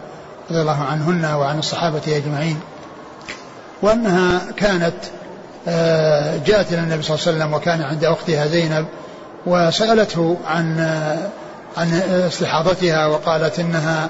[0.52, 2.60] رضي الله عنهن وعن الصحابة أجمعين.
[3.82, 4.96] وأنها كانت
[5.68, 8.86] آه، جاءت إلى النبي صلى الله عليه وسلم وكان عند أختها زينب
[9.46, 10.80] وسألته عن
[11.78, 11.94] عن
[12.28, 14.10] استحاضتها وقالت إنها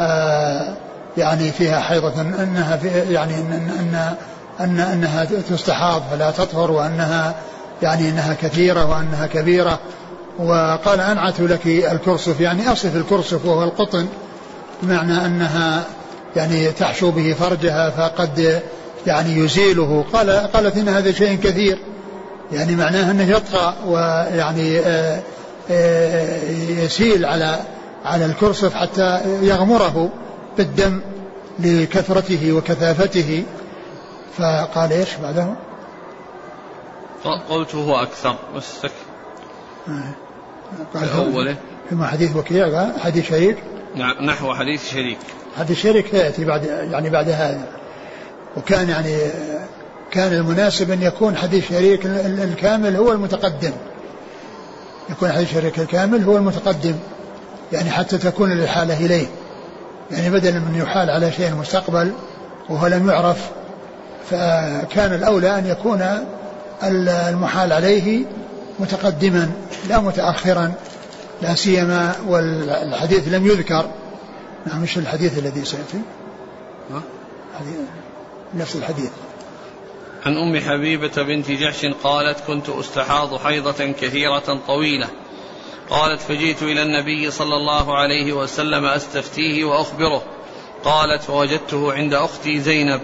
[0.00, 0.74] آه،
[1.16, 4.14] يعني فيها حيضة إنها في يعني ان ان
[4.60, 7.34] ان إنها تستحاض فلا تطهر وإنها
[7.82, 9.78] يعني إنها كثيرة وأنها كبيرة.
[10.38, 14.06] وقال أنعت لك الكرسف يعني أصف الكرسف وهو القطن
[14.82, 15.84] بمعنى أنها
[16.36, 18.62] يعني تحشو به فرجها فقد
[19.06, 20.04] يعني يزيله.
[20.12, 21.78] قال قالت إن هذا شيء كثير
[22.52, 25.20] يعني معناه أنه يطغى ويعني آه،
[25.70, 27.60] آه، يسيل على
[28.04, 30.10] على الكرسف حتى يغمره
[30.58, 31.00] بالدم
[31.58, 33.42] لكثرته وكثافته.
[34.38, 35.46] فقال إيش بعده؟
[37.24, 38.36] قلت هو أكثر
[39.88, 40.14] آه.
[40.94, 41.56] قال أوله.
[41.88, 43.56] فيما حديث وكيع حديث شريك؟
[43.94, 45.18] نعم نحو حديث شريك.
[45.58, 47.68] حديث شريك يأتي بعد يعني بعد هذا.
[48.56, 49.16] وكان يعني
[50.10, 53.72] كان المناسب أن يكون حديث شريك الكامل هو المتقدم.
[55.10, 56.94] يكون حديث شريك الكامل هو المتقدم.
[57.72, 59.26] يعني حتى تكون الإحالة إليه.
[60.10, 62.12] يعني بدلا من يحال على شيء المستقبل
[62.68, 63.50] وهو لم يعرف
[64.30, 66.26] فكان الأولى أن يكون
[66.82, 68.24] المحال عليه
[68.78, 69.50] متقدما
[69.88, 70.74] لا متأخرا
[71.42, 73.90] لا سيما والحديث لم يذكر.
[74.66, 76.00] نعم مش الحديث الذي سيأتي؟
[78.54, 79.10] نفس الحديث.
[80.26, 85.08] عن أم حبيبة بنت جحش قالت كنت أستحاض حيضة كثيرة طويلة.
[85.90, 90.22] قالت فجئت إلى النبي صلى الله عليه وسلم أستفتيه وأخبره.
[90.84, 93.00] قالت فوجدته عند أختي زينب.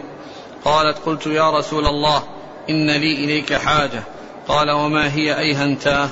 [0.65, 2.23] قالت قلت يا رسول الله
[2.71, 4.03] إن لي إليك حاجة.
[4.49, 6.09] قال وما هي ايهنتاه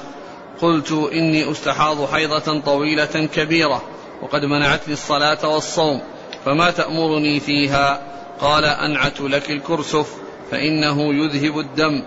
[0.60, 3.82] قلت إني أستحاض حيضة طويلة كبيرة
[4.22, 6.00] وقد منعتني الصلاة والصوم
[6.44, 8.02] فما تأمرني فيها؟
[8.40, 10.14] قال أنعت لك الكرسف
[10.50, 12.02] فإنه يذهب الدم.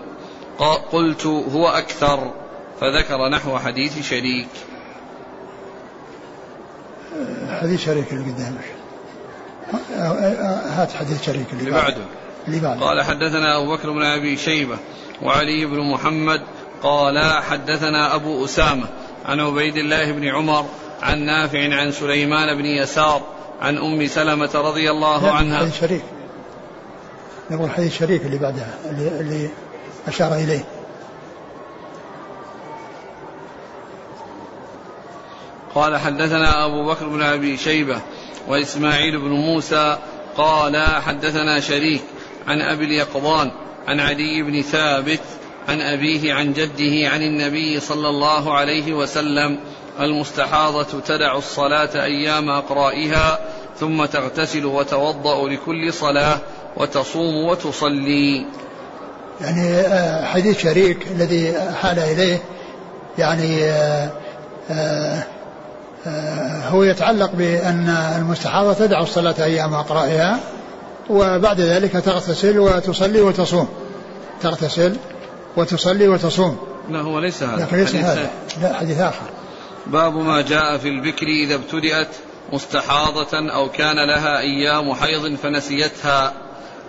[0.92, 2.32] قلت هو أكثر
[2.80, 4.48] فذكر نحو حديث شريك.
[7.60, 8.64] حديث شريك اللي قدامك.
[10.70, 12.04] هات حديث شريك اللي بعده.
[12.48, 14.78] بعده قال حدثنا أبو بكر بن أبي شيبة
[15.22, 16.40] وعلي بن محمد
[16.82, 18.86] قال حدثنا أبو أسامة
[19.26, 20.66] عن عبيد الله بن عمر
[21.02, 23.22] عن نافع عن سليمان بن يسار
[23.60, 25.58] عن أم سلمة رضي الله عنها.
[25.58, 26.02] حديث شريك
[27.50, 29.50] نقول الحديث شريك اللي بعدها اللي, اللي
[30.08, 30.64] أشار إليه.
[35.74, 38.00] قال حدثنا أبو بكر بن أبي شيبة
[38.48, 39.98] وإسماعيل بن موسى
[40.36, 42.02] قال حدثنا شريك
[42.48, 43.50] عن أبي اليقظان
[43.88, 45.20] عن علي بن ثابت
[45.68, 49.58] عن أبيه عن جده عن النبي صلى الله عليه وسلم
[50.00, 53.38] المستحاضة تدع الصلاة أيام أقرائها
[53.80, 56.38] ثم تغتسل وتوضأ لكل صلاة
[56.76, 58.46] وتصوم وتصلي.
[59.40, 62.38] يعني آه، حديث شريك الذي حال إليه
[63.18, 64.10] يعني آه،
[64.70, 65.24] آه،
[66.68, 67.88] هو يتعلق بأن
[68.18, 70.40] المستحاضة تدع الصلاة أيام أقرائها.
[71.10, 73.68] وبعد ذلك تغتسل وتصلي وتصوم.
[74.42, 74.96] تغتسل
[75.56, 76.58] وتصلي وتصوم.
[76.90, 77.64] لا هو ليس هذا.
[77.64, 78.30] لكن ليس هذا.
[78.62, 79.26] لا حديث آخر.
[79.86, 82.08] باب ما جاء في البكر إذا ابتدأت
[82.52, 86.32] مستحاضة أو كان لها أيام حيض فنسيتها.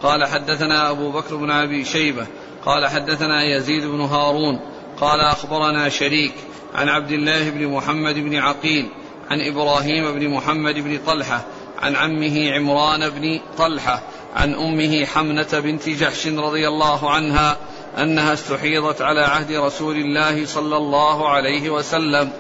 [0.04, 2.28] قال حدثنا أبو بكر بن أبي شيبة.
[2.66, 4.60] قال حدثنا يزيد بن هارون.
[5.02, 6.34] قال أخبرنا شريك
[6.76, 8.90] عن عبد الله بن محمد بن عقيل
[9.32, 11.42] عن إبراهيم بن محمد بن طلحة
[11.82, 14.02] عن عمه عمران بن طلحة
[14.36, 17.58] عن أمه حمنة بنت جحش رضي الله عنها
[17.98, 22.32] أنها استحيضت على عهد رسول الله صلى الله عليه وسلم.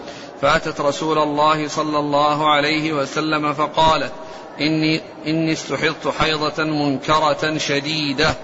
[0.41, 4.11] فأتت رسول الله صلى الله عليه وسلم فقالت
[4.61, 8.35] إني, إني استحضت حيضة منكرة شديدة.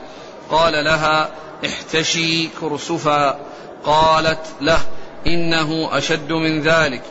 [0.49, 1.29] قال لها
[1.65, 3.39] احتشي كرسفا.
[3.85, 4.79] قالت له
[5.27, 7.01] إنه أشد من ذلك.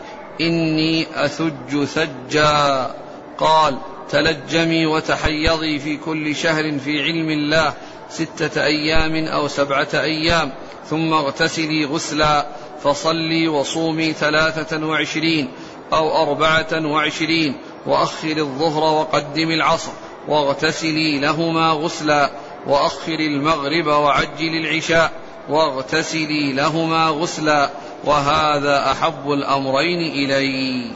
[0.40, 2.94] إني أثج ثجا.
[3.38, 3.78] قال
[4.10, 7.74] تلجمي وتحيضي في كل شهر في علم الله
[8.08, 10.52] ستة أيام أو سبعة أيام
[10.90, 12.46] ثم اغتسلي غسلا
[12.82, 15.48] فصلي وصومي ثلاثة وعشرين
[15.92, 19.92] أو أربعة وعشرين وأخر الظهر وقدم العصر
[20.28, 22.30] واغتسلي لهما غسلا
[22.66, 25.12] وأخر المغرب وعجل العشاء
[25.48, 27.70] واغتسلي لهما غسلا
[28.04, 30.90] وهذا أحب الأمرين إلي.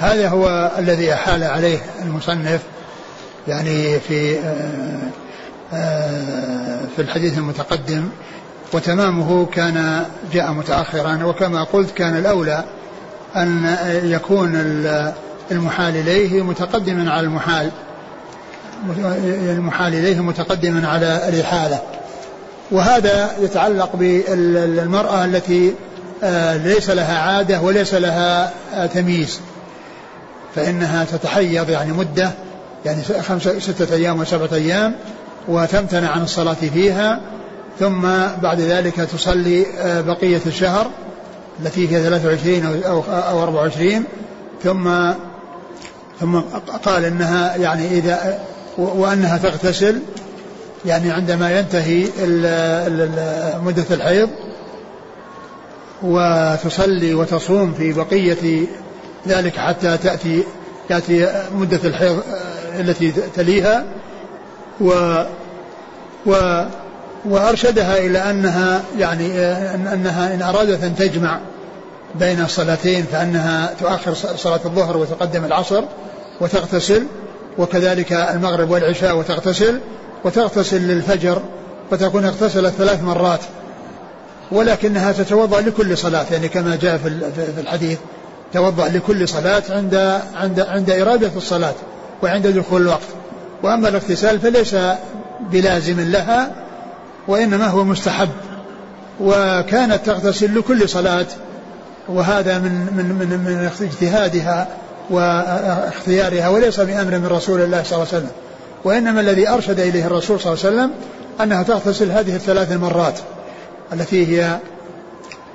[0.00, 2.60] هذا هو الذي أحال عليه المصنف
[3.48, 5.10] يعني في آه،
[5.72, 8.08] آه، في الحديث المتقدم
[8.72, 12.64] وتمامه كان جاء متأخرا وكما قلت كان الأولى
[13.36, 14.52] أن يكون
[15.50, 17.70] المحال إليه متقدما على المحال
[19.48, 21.78] المحال إليه متقدما على الإحالة.
[22.70, 25.74] وهذا يتعلق بالمرأة التي
[26.22, 28.52] آه، ليس لها عادة وليس لها
[28.86, 29.40] تمييز.
[30.56, 32.30] فإنها تتحيض يعني مدة
[32.84, 34.94] يعني خمسة ستة أيام وسبعة أيام
[35.48, 37.20] وتمتنع عن الصلاة فيها
[37.80, 38.02] ثم
[38.42, 40.90] بعد ذلك تصلي آه، بقية الشهر
[41.62, 44.04] التي هي 23 أو أو 24
[44.64, 45.12] ثم
[46.20, 46.38] ثم
[46.84, 48.40] قال إنها يعني إذا
[48.78, 50.00] وأنها تغتسل
[50.86, 52.04] يعني عندما ينتهي
[53.64, 54.28] مدة الحيض
[56.02, 58.66] وتصلي وتصوم في بقية
[59.28, 60.42] ذلك حتى تأتي
[60.88, 62.22] تأتي مدة الحيض
[62.80, 63.84] التي تليها
[64.80, 64.90] و
[66.26, 66.62] و
[67.24, 69.40] وأرشدها إلى أنها يعني
[69.74, 71.40] أنها إن أرادت أن تجمع
[72.14, 75.84] بين الصلاتين فأنها تؤخر صلاة الظهر وتقدم العصر
[76.40, 77.06] وتغتسل
[77.58, 79.80] وكذلك المغرب والعشاء وتغتسل
[80.24, 81.42] وتغتسل للفجر
[81.90, 83.40] فتكون اغتسلت ثلاث مرات
[84.52, 86.96] ولكنها تتوضأ لكل صلاة يعني كما جاء
[87.56, 87.98] في الحديث.
[88.52, 91.74] توضأ لكل صلاة عند عند عند إرادة الصلاة
[92.22, 93.08] وعند دخول الوقت.
[93.62, 94.76] وأما الاغتسال فليس
[95.52, 96.50] بلازم لها
[97.28, 98.28] وإنما هو مستحب.
[99.20, 101.26] وكانت تغتسل لكل صلاة
[102.08, 104.68] وهذا من من من من اجتهادها
[105.10, 108.30] واختيارها وليس بأمر من رسول الله صلى الله عليه وسلم.
[108.84, 110.90] وإنما الذي أرشد إليه الرسول صلى الله عليه وسلم
[111.40, 113.18] أنها تغتسل هذه الثلاث المرات
[113.92, 114.58] التي هي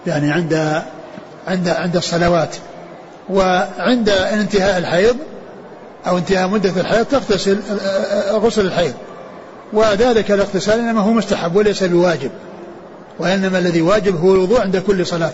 [0.08, 0.82] يعني عند
[1.48, 2.56] عند عند الصلوات.
[3.32, 5.16] وعند انتهاء الحيض
[6.08, 7.60] أو انتهاء مدة الحيض تغتسل
[8.32, 8.94] غسل الحيض.
[9.74, 12.32] وذلك الاغتسال إنما هو مستحب وليس بواجب.
[13.20, 15.32] وإنما الذي واجب هو الوضوء عند كل صلاة.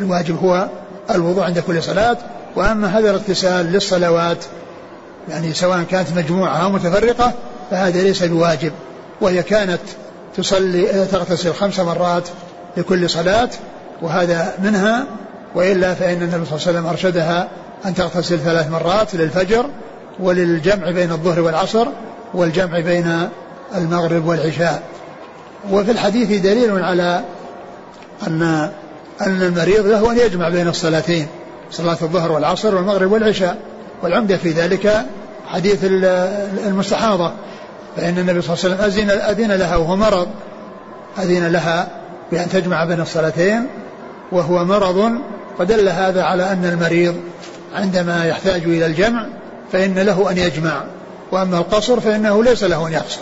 [0.00, 0.68] الواجب هو
[1.10, 2.16] الوضوء عند كل صلاة.
[2.56, 4.44] وأما هذا الاغتسال للصلوات
[5.28, 7.32] يعني سواء كانت مجموعة أو متفرقة
[7.70, 8.72] فهذا ليس بواجب.
[9.20, 9.80] وهي كانت
[10.36, 12.28] تصلي تغتسل خمس مرات
[12.76, 13.50] لكل صلاة
[14.02, 15.06] وهذا منها
[15.54, 17.48] وإلا فإن النبي صلى الله عليه وسلم أرشدها
[17.86, 19.66] أن تغتسل ثلاث مرات للفجر
[20.20, 21.86] وللجمع بين الظهر والعصر
[22.34, 23.28] والجمع بين
[23.74, 24.82] المغرب والعشاء.
[25.70, 27.20] وفي الحديث دليل على
[28.26, 28.42] أن
[29.20, 31.26] أن المريض له أن يجمع بين الصلاتين
[31.70, 33.56] صلاة الظهر والعصر والمغرب والعشاء.
[34.02, 35.06] والعمدة في ذلك
[35.48, 35.78] حديث
[36.66, 37.32] المستحاضة.
[37.96, 40.28] فإن النبي صلى الله عليه وسلم أذن, أذن لها وهو مرض.
[41.18, 41.88] أذن لها
[42.32, 43.66] بأن تجمع بين الصلاتين
[44.32, 45.12] وهو مرض
[45.58, 47.14] فدل هذا على أن المريض
[47.74, 49.26] عندما يحتاج إلى الجمع
[49.72, 50.84] فإن له أن يجمع
[51.32, 53.20] وأما القصر فإنه ليس له أن يقصر.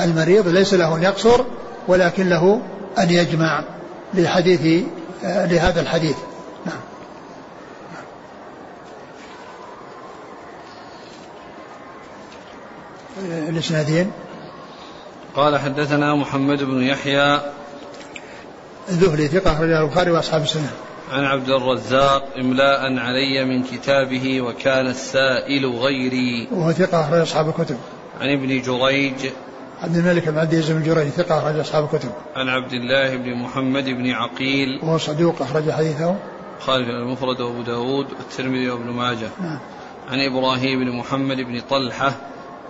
[0.00, 1.44] المريض ليس له أن يقصر
[1.88, 2.60] ولكن له
[2.98, 3.64] أن يجمع
[4.14, 4.84] لحديث
[5.22, 6.16] لهذا الحديث.
[6.66, 6.80] نعم.
[13.48, 14.10] الإسنادين.
[15.36, 17.40] قال حدثنا محمد بن يحيى
[18.88, 20.70] الذهلي ثقة أخرجه البخاري وأصحاب السنة.
[21.12, 26.48] عن عبد الرزاق إملاء علي من كتابه وكان السائل غيري.
[26.52, 27.76] وهو ثقة أخرج أصحاب الكتب.
[28.20, 29.30] عن ابن جريج.
[29.82, 32.10] عبد الملك بن عبد العزيز بن جريج ثقة أخرج أصحاب الكتب.
[32.36, 34.80] عن عبد الله بن محمد بن عقيل.
[34.82, 36.16] وهو صدوق أخرج حديثه.
[36.60, 39.28] خالف المفرد وأبو داود والترمذي وابن ماجه.
[39.40, 39.58] نعم.
[40.10, 42.12] عن إبراهيم بن محمد بن طلحة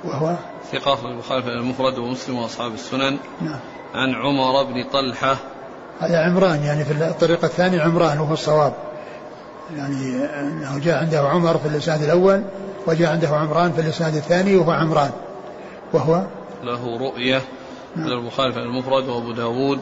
[0.04, 0.36] وهو
[0.72, 3.16] ثقة أخرج البخاري المفرد ومسلم وأصحاب السنن.
[3.40, 3.60] نعم.
[3.94, 5.36] عن عمر بن طلحة
[6.00, 8.72] هذا عمران يعني في الطريقة الثانية عمران وهو الصواب.
[9.76, 12.42] يعني أنه جاء عنده عمر في الإسناد الأول
[12.86, 15.10] وجاء عنده عمران في الإسناد الثاني وهو عمران.
[15.92, 16.22] وهو
[16.62, 17.42] له رؤية
[17.96, 18.06] نعم.
[18.06, 19.80] البخاري في المفرد وأبو داود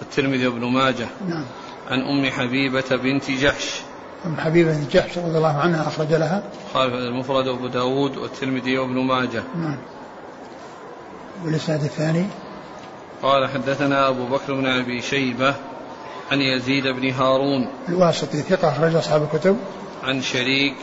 [0.00, 1.06] والترمذي وابن ماجه.
[1.28, 1.44] نعم.
[1.90, 3.82] عن أم حبيبة بنت جحش.
[4.26, 6.42] أم حبيبة بنت جحش رضي الله عنها أخرج لها.
[6.74, 9.42] خالف المفرد وأبو داود والترمذي وابن ماجه.
[9.56, 9.78] نعم.
[11.44, 12.26] والإسناد الثاني.
[13.22, 15.54] قال حدثنا أبو بكر بن أبي شيبة
[16.32, 19.56] عن يزيد بن هارون الواسطي ثقة أخرج أصحاب الكتب.
[20.04, 20.74] عن شريك.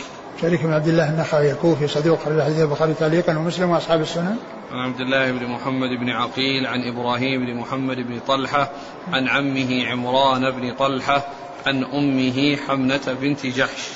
[0.41, 4.37] شريك بن عبد الله النخعي الكوفي صديق أخرج حديث البخاري تعليقا ومسلم وأصحاب السنن.
[4.71, 8.71] عن عبد الله بن محمد بن عقيل عن إبراهيم بن محمد بن طلحة
[9.11, 11.27] عن عمه عمران بن طلحة
[11.67, 13.89] عن أمه حمنة بنت جحش.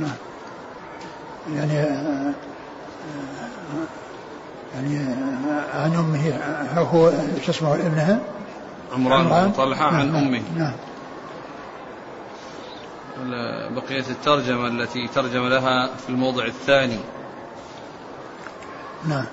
[0.00, 0.16] نعم.
[1.56, 2.34] يعني
[4.74, 4.98] يعني
[5.74, 6.40] عن أمه.
[6.78, 7.12] هو
[7.46, 8.20] شو اسمه ابنها؟
[8.92, 10.42] عمران بن طلحة عن نعم أمه.
[10.56, 10.74] نعم.
[13.74, 16.98] بقية الترجمة التي ترجم لها في الموضع الثاني.
[19.08, 19.26] نعم.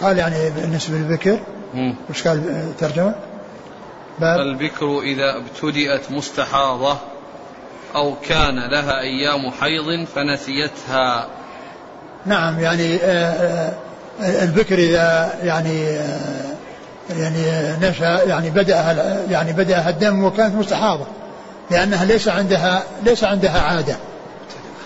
[0.00, 1.40] قال يعني بالنسبة للبكر
[2.10, 3.14] وش قال الترجمة؟
[4.18, 6.96] باب البكر إذا ابتدأت مستحاضة
[7.94, 11.28] أو كان لها أيام حيض فنسيتها.
[12.26, 13.72] نعم يعني آه،
[14.20, 16.56] آه، البكر إذا يعني آه،
[17.18, 17.42] يعني
[17.80, 21.06] نشأ يعني بدأها يعني بدأها الدم وكانت مستحاضة
[21.70, 23.96] لأنها ليس عندها ليس عندها عادة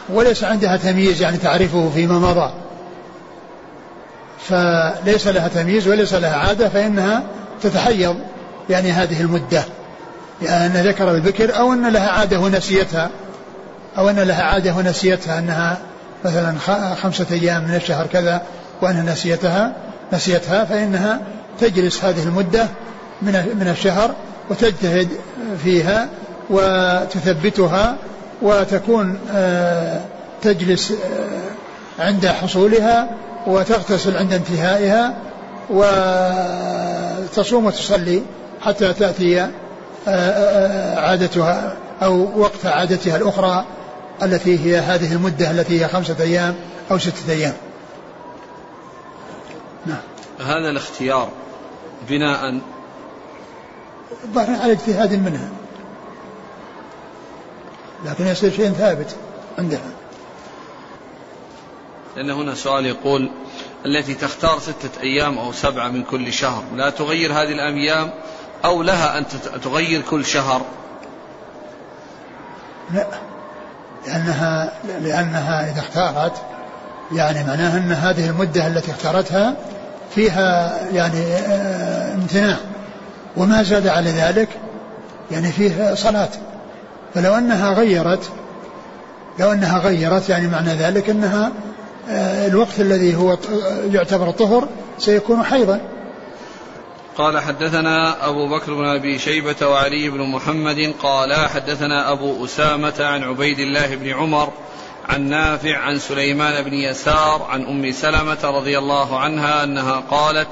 [0.09, 2.51] وليس عندها تمييز يعني تعرفه فيما مضى.
[4.49, 7.23] فليس لها تمييز وليس لها عادة فإنها
[7.63, 8.17] تتحيض
[8.71, 9.65] يعني هذه المدة
[10.43, 13.11] يعني أن ذكر البكر أو أن لها عادة ونسيتها
[13.99, 15.79] أو أن لها عادة ونسيتها أنها
[16.25, 16.59] مثلا
[16.95, 18.43] خمسة أيام من الشهر كذا
[18.83, 19.73] وأنها نسيتها
[20.13, 21.21] نسيتها فإنها
[21.61, 22.67] تجلس هذه المدة
[23.23, 24.15] من من الشهر
[24.51, 25.09] وتجتهد
[25.65, 26.09] فيها
[26.51, 27.97] وتثبتها
[28.43, 30.01] وتكون آه،
[30.43, 30.93] تجلس
[31.99, 33.11] عند حصولها
[33.47, 35.15] وتغتسل عند انتهائها
[37.31, 38.23] وتصوم وتصلي
[38.61, 39.49] حتى تأتي آه،
[40.09, 43.65] آه، عادتها أو وقت عادتها الأخرى.
[44.23, 46.57] التي هي هذه المدة التي هي خمسة أيام
[46.91, 47.57] أو ستة أيام.
[49.87, 50.03] نعم.
[50.41, 51.29] هذا الاختيار
[52.09, 52.61] بناء
[54.25, 55.49] الظاهر على اجتهاد منها.
[58.05, 59.17] لكن يصير شيء ثابت
[59.59, 59.91] عندها.
[62.17, 63.31] لأن هنا سؤال يقول
[63.87, 68.11] التي تختار ستة أيام أو سبعة من كل شهر لا تغير هذه الأيام
[68.65, 69.27] أو لها أن
[69.63, 70.63] تغير كل شهر؟
[72.95, 73.07] لا.
[74.07, 74.73] لأنها
[75.03, 76.33] لأنها إذا اختارت
[77.13, 79.55] يعني معناها أن هذه المدة التي اختارتها
[80.15, 82.57] فيها يعني آه، امتناع.
[83.37, 84.49] وما زاد على ذلك
[85.31, 86.29] يعني فيه صلاة.
[87.15, 88.31] فلو أنها غيرت
[89.39, 91.53] لو أنها غيرت يعني معنى ذلك أنها
[92.11, 93.39] آه، الوقت الذي هو
[93.91, 95.81] يعتبر طهر سيكون حيضا.
[97.21, 103.25] قال حدثنا أبو بكر بن أبي شيبة وعلي بن محمد قال حدثنا أبو أسامة عن
[103.25, 104.53] عبيد الله بن عمر
[105.09, 110.49] عن نافع عن سليمان بن يسار عن أم سلمة رضي الله عنها أنها قالت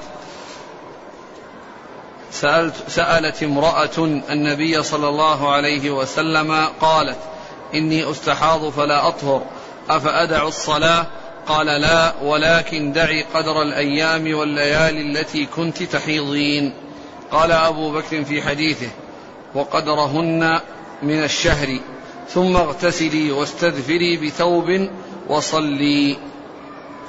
[2.31, 3.97] سألت سألت امرأة
[4.29, 7.19] النبي صلى الله عليه وسلم قالت
[7.73, 9.41] إني أستحاض فلا أطهر
[9.89, 11.05] أفأدع الصلاة؟
[11.49, 16.73] قال لا ولكن دعي قدر الأيام والليالي التي كنت تحيضين.
[17.31, 18.89] قال أبو بكر في حديثه
[19.55, 20.59] وقدرهن
[21.03, 21.79] من الشهر
[22.29, 24.89] ثم اغتسلي واستدفري بثوب
[25.29, 26.17] وصلي.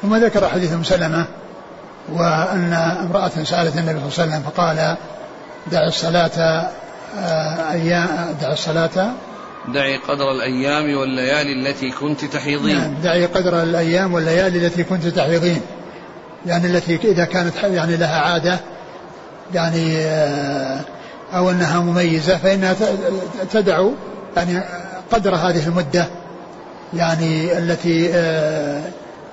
[0.02, 1.26] ثم ذكر حديث أم سلمة
[2.12, 4.96] وأن امرأة سألت النبي صلى الله عليه وسلم فقال
[5.72, 6.70] دع الصلاة
[7.18, 9.12] آه، أيام دع الصلاة
[9.68, 12.78] دعي قدر الأيام والليالي التي كنت تحيضين.
[12.78, 15.60] نعم دعي قدر الأيام والليالي التي كنت تحيضين.
[16.46, 18.58] يعني التي إذا كانت يعني لها عادة
[19.54, 20.80] يعني آه،
[21.34, 22.76] أو أنها مميزة فإنها
[23.52, 23.88] تدع
[24.36, 24.62] يعني
[25.12, 26.06] قدر هذه المدة
[26.94, 28.82] يعني التي آه،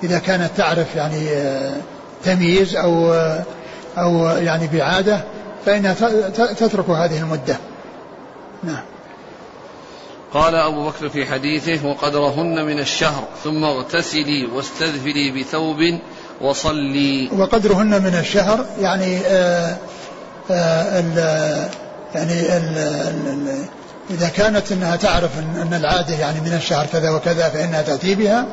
[0.03, 1.73] إذا كانت تعرف يعني آه،
[2.23, 3.13] تمييز أو
[3.97, 5.19] أو يعني بعادة
[5.65, 5.93] فإنها
[6.53, 7.57] تترك هذه المدة.
[8.63, 8.83] نعم.
[10.33, 15.99] قال أبو بكر في حديثه وقدرهن من الشهر ثم اغتسلي واستذفري بثوب
[16.41, 17.29] وصلي.
[17.37, 19.77] وقدرهن من الشهر يعني آآ
[20.51, 21.17] آه، آآ ال
[22.15, 22.77] يعني ال
[23.27, 23.65] ال
[24.09, 28.45] إذا كانت أنها تعرف أن العادة يعني من الشهر كذا وكذا فإنها تأتي بها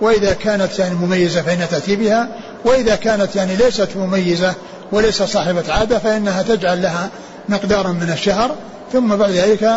[0.00, 2.28] وإذا كانت يعني مميزة فإنها تأتي بها
[2.64, 4.54] وإذا كانت يعني ليست مميزة
[4.92, 7.10] وليست صاحبة عادة فإنها تجعل لها
[7.48, 8.54] مقدارا من الشهر
[8.92, 9.70] ثم بعد ذلك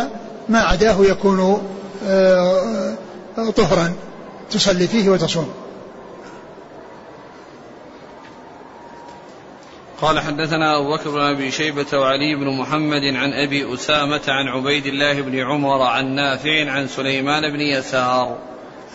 [0.49, 1.61] ما عداه يكون
[2.07, 2.95] آه،
[3.55, 3.93] طهرا
[4.51, 5.49] تصلي فيه وتصوم
[10.01, 14.85] قال حدثنا أبو بكر بن أبي شيبة وعلي بن محمد عن أبي أسامة عن عبيد
[14.85, 18.37] الله بن عمر عن نافع عن سليمان بن يسار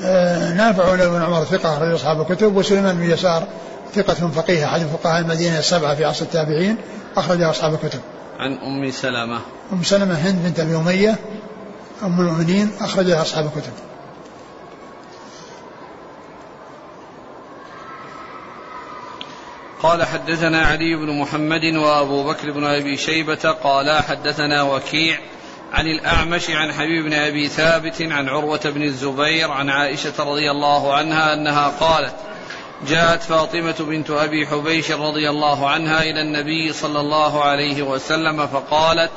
[0.02, 3.46] آه نافع بن عمر ثقة أخرج أصحاب الكتب وسليمان بن يسار
[3.94, 6.76] ثقة فقيه أحد فقهاء المدينة السبعة في عصر التابعين
[7.16, 8.00] أخرج أصحاب الكتب.
[8.38, 9.40] عن أم سلمة.
[9.72, 11.18] أم سلمة هند بنت أبي أمية
[12.02, 13.72] أم المؤمنين؟ أخرجها أصحاب الكتب.
[19.82, 25.18] قال حدثنا علي بن محمد وأبو بكر بن أبي شيبة قالا حدثنا وكيع
[25.72, 30.94] عن الأعمش عن حبيب بن أبي ثابت عن عروة بن الزبير عن عائشة رضي الله
[30.94, 32.14] عنها أنها قالت
[32.88, 39.12] جاءت فاطمة بنت أبي حبيش رضي الله عنها إلى النبي صلى الله عليه وسلم فقالت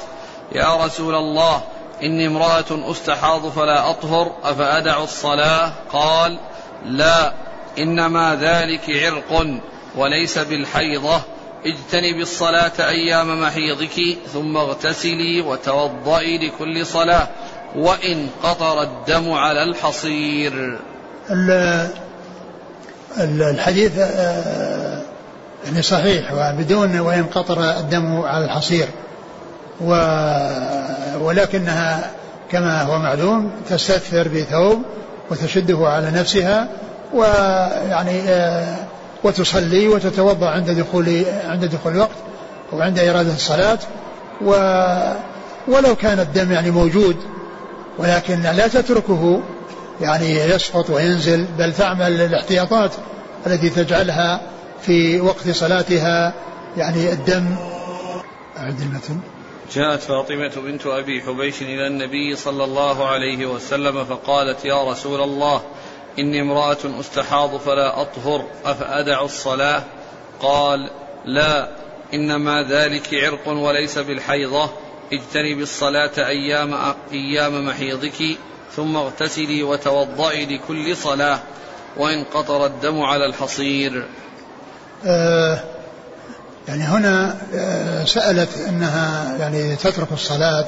[0.52, 1.64] يا رسول الله
[2.04, 6.39] إني امرأة أستحاض فلا أطهر أفأدع الصلاة؟ قال
[6.86, 7.34] لا
[7.78, 9.48] إنما ذلك عرق
[9.95, 11.22] وليس بالحيضة.
[11.66, 17.28] اجتنبي الصلاة أيام محيضك ثم اغتسلي وتوضئي لكل صلاة
[17.76, 20.80] وإن قطر الدم على الحصير.
[23.20, 25.02] الحديث آه،
[25.66, 28.88] يعني صحيح وبدون وإن قطر الدم على الحصير.
[29.82, 29.92] و
[31.22, 32.12] ولكنها
[32.52, 34.82] كما هو معلوم تستثفر بثوب
[35.32, 36.68] وتشده على نفسها
[37.14, 38.76] ويعني آه،
[39.24, 42.18] وتصلي وتتوضأ عند دخول عند دخول الوقت
[42.74, 43.80] وعند إرادة الصلاة
[44.42, 44.52] و
[45.68, 47.16] ولو كان الدم يعني موجود
[47.98, 49.42] ولكن لا تتركه
[50.02, 52.92] يعني يسقط وينزل بل تعمل الاحتياطات
[53.48, 54.42] التي تجعلها
[54.82, 56.34] في وقت صلاتها
[56.78, 57.46] يعني الدم.
[58.60, 59.20] أعد المتن.
[59.74, 65.61] جاءت فاطمة بنت أبي حبيش إلى النبي صلى الله عليه وسلم فقالت يا رسول الله
[66.20, 69.84] إني امرأة أستحاض فلا أطهر أفأدع الصلاة؟
[70.39, 70.89] قال
[71.26, 71.70] لا
[72.13, 74.70] إنما ذلك عرق وليس بالحيضة
[75.13, 78.38] اجتنبي الصلاة أيام أيام محيضك
[78.72, 81.39] ثم اغتسلي وتوضئي لكل صلاة
[81.97, 84.05] وإن قطر الدم على الحصير.
[85.05, 85.77] آه
[86.68, 90.65] يعني هنا آه سألت أنها يعني تترك الصلاة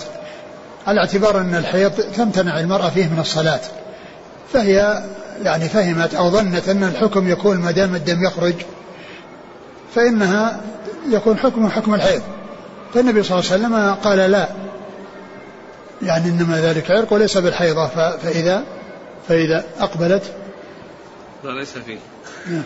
[0.88, 3.60] على اعتبار أن الحيض تمتنع المرأة فيه من الصلاة.
[4.54, 5.04] فهي
[5.44, 8.54] يعني فهمت أو ظنت أن الحكم يكون ما دام الدم يخرج
[9.96, 10.62] فإنها
[11.10, 12.22] يكون حكم حكم الحيض.
[12.94, 14.50] فالنبي صلى الله عليه وسلم قال لا.
[16.02, 17.88] يعني إنما ذلك عرق وليس بالحيضة
[18.18, 18.64] فإذا
[19.28, 20.24] فإذا أقبلت
[21.44, 21.98] لا ليس فيه.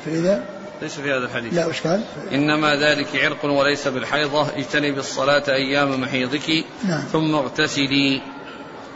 [0.05, 0.43] فإذا
[0.83, 1.53] ليس في هذا الحديث.
[1.53, 4.47] لا أشكال إنما ذلك عرق وليس بالحيضة.
[4.57, 7.03] اجتنبي الصلاة أيام محيضك نعم.
[7.11, 8.21] ثم اغتسلي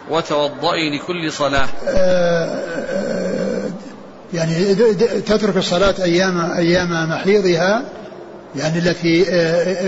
[0.10, 1.68] وتوضئي لكل صلاة.
[1.88, 2.46] آه،
[2.88, 3.70] آه،
[4.34, 4.76] يعني
[5.22, 7.84] تترك الصلاة أيام أيام محيضها
[8.56, 9.88] يعني التي آه،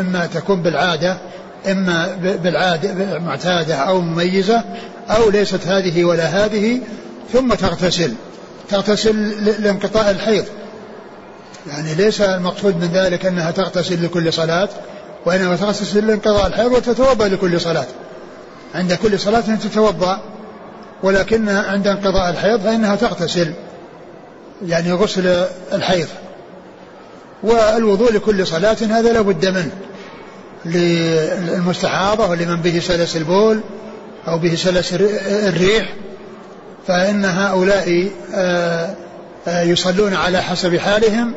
[0.00, 1.18] إما تكون بالعادة
[1.66, 4.64] إما بالعادة معتادة أو مميزة
[5.10, 6.80] أو ليست هذه ولا هذه
[7.32, 8.12] ثم تغتسل.
[8.70, 9.30] تغتسل
[9.62, 10.44] لانقطاع الحيض.
[11.68, 14.68] يعني ليس المقصود من ذلك أنها تغتسل لكل صلاة
[15.26, 17.86] وإنما تغتسل لانقضاء الحيض وتتوضأ لكل صلاة.
[18.74, 20.20] عند كل صلاة تتوضأ
[21.02, 23.52] ولكن عند انقضاء الحيض فإنها تغتسل
[24.66, 26.08] يعني غسل الحيض.
[27.42, 29.70] والوضوء لكل صلاة هذا لا بد منه
[30.64, 33.60] للمستحاضة ولمن به سلس البول
[34.28, 34.94] أو به سلس
[35.26, 35.94] الريح
[36.86, 38.94] فإن هؤلاء آه،
[39.48, 41.34] آه، يصلون على حسب حالهم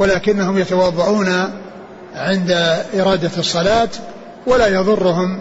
[0.00, 1.50] ولكنهم يتوضعون
[2.14, 2.50] عند
[2.94, 3.88] إرادة الصلاة
[4.46, 5.40] ولا يضرهم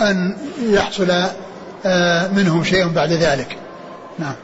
[0.00, 1.12] أن يحصل
[1.86, 3.56] آه، منهم شيء بعد ذلك.
[4.18, 4.34] نعم.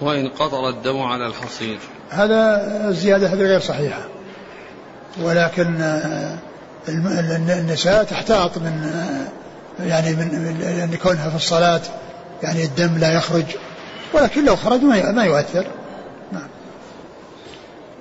[0.00, 1.78] وإن قطر الدم على الحصير.
[2.10, 4.00] هذا الزيادة هذه غير صحيحة.
[5.22, 6.36] ولكن آه،
[6.88, 10.14] النساء تحتاط من آه، يعني
[10.86, 11.80] من كونها في الصلاة
[12.42, 13.44] يعني الدم لا يخرج.
[14.12, 15.66] ولكن لو خرج ما يؤثر.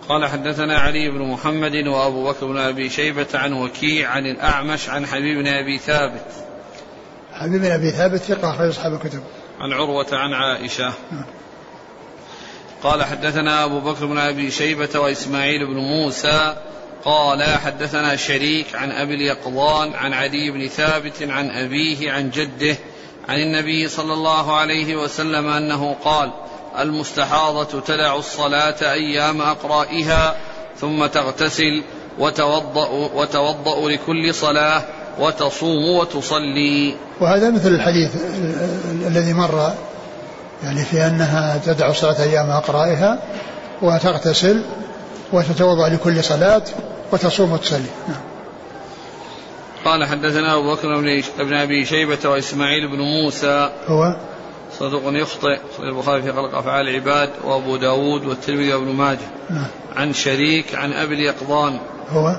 [0.10, 5.06] قال حدثنا علي بن محمد وأبو بكر بن أبي شيبة عن وكيع عن الأعمش عن
[5.06, 6.26] حبيب بن أبي ثابت.
[7.34, 9.24] حبيب بن أبي ثابت ثقة اخرج أصحاب الكتب.
[9.60, 10.94] عن عروة عن عائشة.
[12.84, 16.56] قال حدثنا أبو بكر بن أبي شيبة وإسماعيل بن موسى.
[17.06, 22.78] قال حدثنا شريك عن أبي اليقظان عن علي بن ثابت عن أبيه عن جده
[23.28, 26.32] عن النبي صلى الله عليه وسلم أنه قال
[26.82, 30.36] المستحاضة تدع الصلاة أيام أقرائها
[30.82, 31.84] ثم تغتسل
[32.20, 34.84] وتوضأ, وتوضأ لكل صلاة
[35.20, 36.96] وتصوم وتصلي.
[37.22, 38.16] وهذا مثل الحديث
[39.08, 39.74] الذي مر
[40.64, 43.20] يعني في أنها تدع الصلاة أيام أقرائها
[43.82, 44.62] وتغتسل
[45.34, 46.64] وتتوضأ لكل صلاة
[47.12, 47.90] وتصوم وتصلي.
[48.08, 48.22] نعم.
[49.86, 51.02] قال حدثنا أبو بكر
[51.40, 53.70] بن أبي شيبة وإسماعيل بن موسى.
[53.88, 54.16] هو؟
[54.80, 55.60] صدوق يخطئ.
[55.80, 59.28] البخاري في خلق أفعال العباد وأبو داود والترمذي وابن ماجه.
[59.50, 59.68] نعم.
[59.96, 61.80] عن شريك عن أبي اليقظان.
[62.10, 62.36] هو؟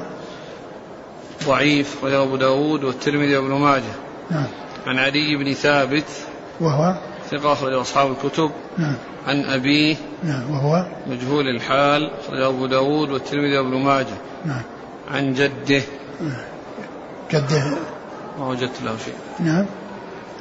[1.47, 3.95] ضعيف وله أبو داود والترمذي وابن ماجه.
[4.31, 4.47] نعم.
[4.87, 6.11] عن علي بن ثابت.
[6.61, 6.95] وهو؟
[7.31, 8.51] ثقة أخرج أصحاب الكتب.
[8.79, 8.97] نعم.
[9.27, 9.97] عن أبيه.
[10.25, 10.51] نعم.
[10.51, 14.17] وهو؟ مجهول الحال أخرج أبو داود والترمذي وابن ماجه.
[14.45, 14.63] نعم.
[15.11, 15.83] عن جده.
[16.21, 16.45] نعم.
[17.33, 17.77] جده.
[18.39, 19.15] ما وجدت له شيء.
[19.41, 19.67] نعم.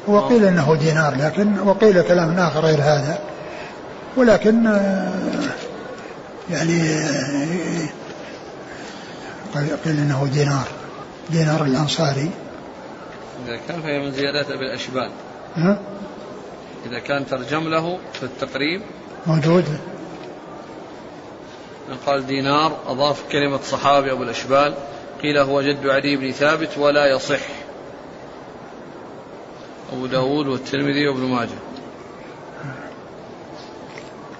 [0.07, 3.19] وقيل إنه دينار لكن وقيل كلام آخر غير هذا.
[4.17, 5.11] ولكن آه،
[6.49, 6.99] يعني
[9.55, 10.67] آه، قيل إنه دينار
[11.29, 12.29] دينار الأنصاري.
[13.47, 15.09] إذا كان فهي من زيادات أبي الأشبال.
[15.55, 15.79] ها؟
[16.85, 18.81] إذا كان ترجم له في التقريب.
[19.27, 19.65] موجود.
[22.05, 24.73] قال دينار أضاف كلمة صحابي أبو الأشبال
[25.21, 27.64] قيل هو جد علي بن ثابت ولا يصح.
[29.93, 31.49] أبو داود والترمذي وابن ماجه.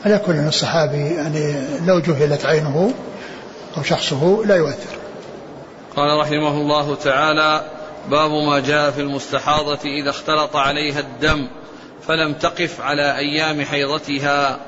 [0.05, 2.93] على كل الصحابي يعني لو جهلت عينه
[3.77, 4.95] أو شخصه لا يؤثر.
[5.95, 7.65] قال رحمه الله تعالى
[8.09, 11.47] باب ما جاء في المستحاضة إذا اختلط عليها الدم
[12.07, 14.59] فلم تقف على أيام حيضتها.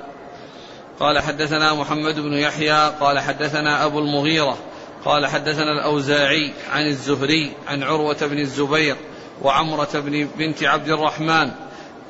[1.00, 4.58] قال حدثنا محمد بن يحيى قال حدثنا أبو المغيرة
[5.06, 8.96] قال حدثنا الأوزاعي عن الزهري عن عروة بن الزبير
[9.42, 11.52] وعمرة بن بنت عبد الرحمن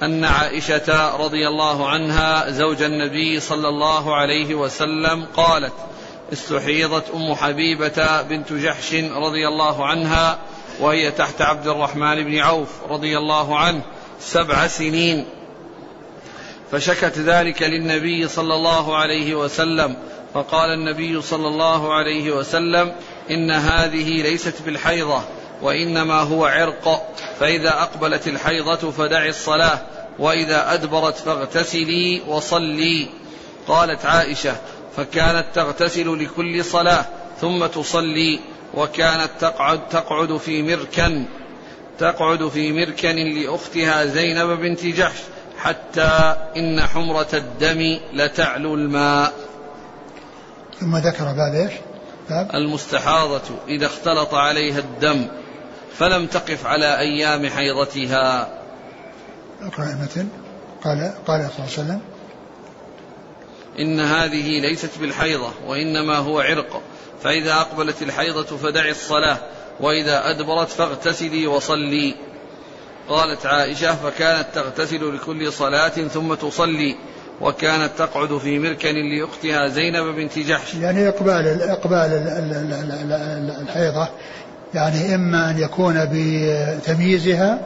[0.04, 5.74] أن عائشة رضي الله عنها زوج النبي صلى الله عليه وسلم قالت
[6.34, 10.40] استحيضت أم حبيبة بنت جحش رضي الله عنها
[10.80, 13.82] وهي تحت عبد الرحمن بن عوف رضي الله عنه
[14.20, 15.26] سبع سنين.
[16.72, 19.98] فشكت ذلك للنبي صلى الله عليه وسلم
[20.34, 22.92] فقال النبي صلى الله عليه وسلم
[23.32, 25.22] إن هذه ليست بالحيضة.
[25.62, 27.14] وإنما هو عرق.
[27.40, 29.80] فإذا أقبلت الحيضة فدعي الصلاة
[30.20, 33.08] وإذا أدبرت فاغتسلي وصلي.
[33.68, 34.56] قالت عائشة
[34.98, 37.06] فكانت تغتسل لكل صلاة
[37.42, 38.40] ثم تصلي
[38.74, 41.26] وكانت تقعد تقعد في مركن
[42.00, 45.20] تقعد في مركن لأختها زينب بنت جحش
[45.58, 49.34] حتى إن حمرة الدم لتعلو الماء.
[50.80, 51.74] ثم ذكر باب إيش؟
[52.30, 55.28] باب المستحاضة إذا اختلط عليها الدم.
[55.94, 58.50] فلم تقف على أيام حيضتها.
[59.62, 60.28] اقرأ المتن
[60.84, 62.02] قال قال صلى الله عليه وسلم
[63.80, 66.82] إن هذه ليست بالحيضة وإنما هو عرق.
[67.24, 69.38] فإذا أقبلت الحيضة فدعي الصلاة
[69.80, 72.16] وإذا أدبرت فاغتسلي وصلي.
[73.10, 76.96] قالت عائشة فكانت تغتسل لكل صلاة ثم تصلي
[77.42, 80.74] وكانت تقعد في مركن لأختها زينب بنت جحش.
[80.74, 82.14] يعني إقبال إقبال
[83.62, 84.08] الحيضة
[84.74, 87.60] يعني إما أن يكون بتمييزها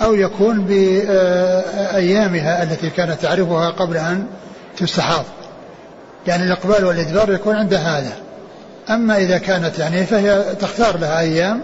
[0.00, 4.26] أو يكون بأيامها التي كانت تعرفها قبل أن
[4.76, 5.24] تستحاض.
[6.26, 8.12] يعني الإقبال والإدبار يكون عند هذا.
[8.90, 11.62] أما إذا كانت يعني فهي تختار لها أيام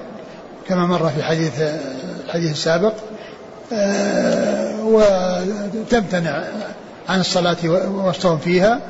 [0.68, 1.52] كما مر في حديث
[2.24, 2.92] الحديث السابق
[4.82, 6.44] وتمتنع
[7.08, 7.56] عن الصلاة
[7.88, 8.80] والصوم فيها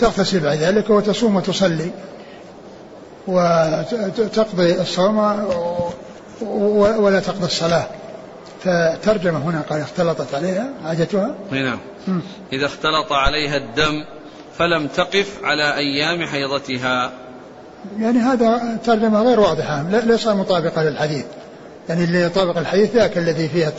[0.00, 1.90] وتغتسل بعد ذلك وتصوم وتصلي.
[3.30, 5.18] وتقضي الصوم
[6.98, 7.86] ولا تقضي الصلاة.
[8.64, 11.78] فترجمة هنا قال اختلطت عليها حاجتها نعم.
[12.52, 14.04] إذا اختلط عليها الدم
[14.58, 17.10] فلم تقف على أيام حيضتها.
[17.98, 21.24] يعني هذا ترجمة غير واضحة ليس مطابقة للحديث.
[21.88, 23.72] يعني اللي يطابق الحديث ذاك الذي فيها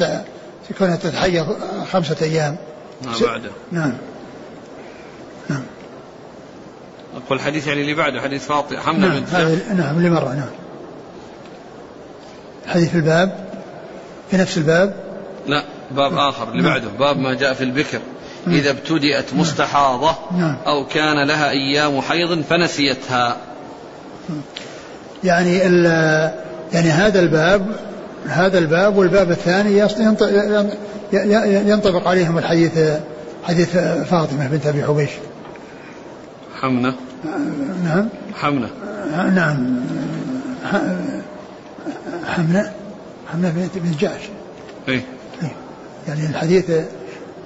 [0.70, 1.46] تكون تتحيض
[1.92, 2.56] خمسة أيام.
[3.06, 3.52] ما بعده.
[3.72, 3.94] نعم.
[7.16, 9.34] أقول الحديث يعني اللي بعده حديث فاطمة حمنا نعم بنت
[9.80, 10.50] نعم اللي مر نعم.
[12.68, 13.52] حديث الباب
[14.32, 14.94] في نفس الباب؟
[15.48, 18.00] لا باب آخر اللي بعده باب ما جاء في البكر.
[18.48, 20.58] إذا ابتدأت مستحاضة نعم.
[20.68, 23.38] أو كان لها أيام حيض فنسيتها.
[25.24, 25.58] يعني
[26.74, 27.68] يعني هذا الباب
[28.28, 29.78] هذا الباب والباب الثاني
[31.70, 32.80] ينطبق عليهم الحديث
[33.44, 33.78] حديث
[34.10, 35.10] فاطمة بنت أبي حبيش.
[36.62, 36.96] حمنة.
[37.84, 38.10] نعم.
[38.36, 38.70] حمنة.
[39.36, 39.82] نعم.
[42.26, 42.74] حمنة.
[43.32, 44.22] حمنة بنت جعش.
[44.88, 45.06] إيه.
[46.08, 46.72] يعني الحديث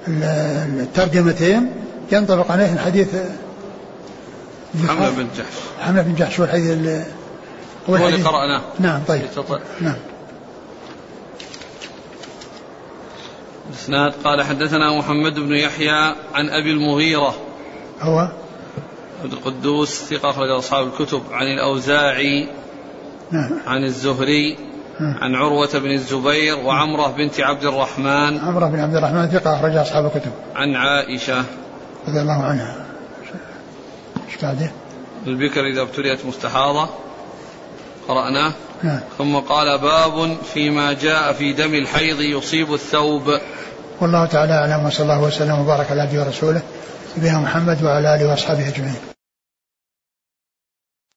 [0.08, 1.70] الترجمتين
[2.12, 3.08] ينطبق عليه الحديث
[4.88, 8.62] حملة بن جحش حملة بن جحش هو, هو اللي قرأناه.
[8.78, 9.22] نعم طيب.
[9.80, 9.96] نعم.
[13.70, 17.34] الإسناد قال حدثنا محمد بن يحيى عن أبي المغيرة.
[18.00, 18.28] هو؟
[19.32, 22.48] القدوس ثقة أخرج أصحاب الكتب عن الأوزاعي
[23.30, 23.50] نعم.
[23.66, 24.56] عن الزهري
[25.00, 25.14] نعم.
[25.20, 28.38] عن عروة بن الزبير وعمرة بنت عبد الرحمن.
[28.38, 30.30] عمرة بن عبد الرحمن ثقة أخرج أصحاب الكتب.
[30.54, 31.44] عن عائشة.
[32.08, 32.86] رضي الله عنها.
[34.28, 34.70] إيش بعده؟
[35.26, 36.88] البكر إذا ابتليت مستحاضة.
[38.08, 38.52] قرأناه.
[38.82, 39.00] نعم.
[39.18, 43.38] ثم قال باب فيما جاء في دم الحيض يصيب الثوب.
[44.00, 46.62] والله تعالى أعلم وصلى الله وسلم وبارك على عبده ورسوله
[47.18, 49.15] نبينا محمد وعلى آله وأصحابه أجمعين.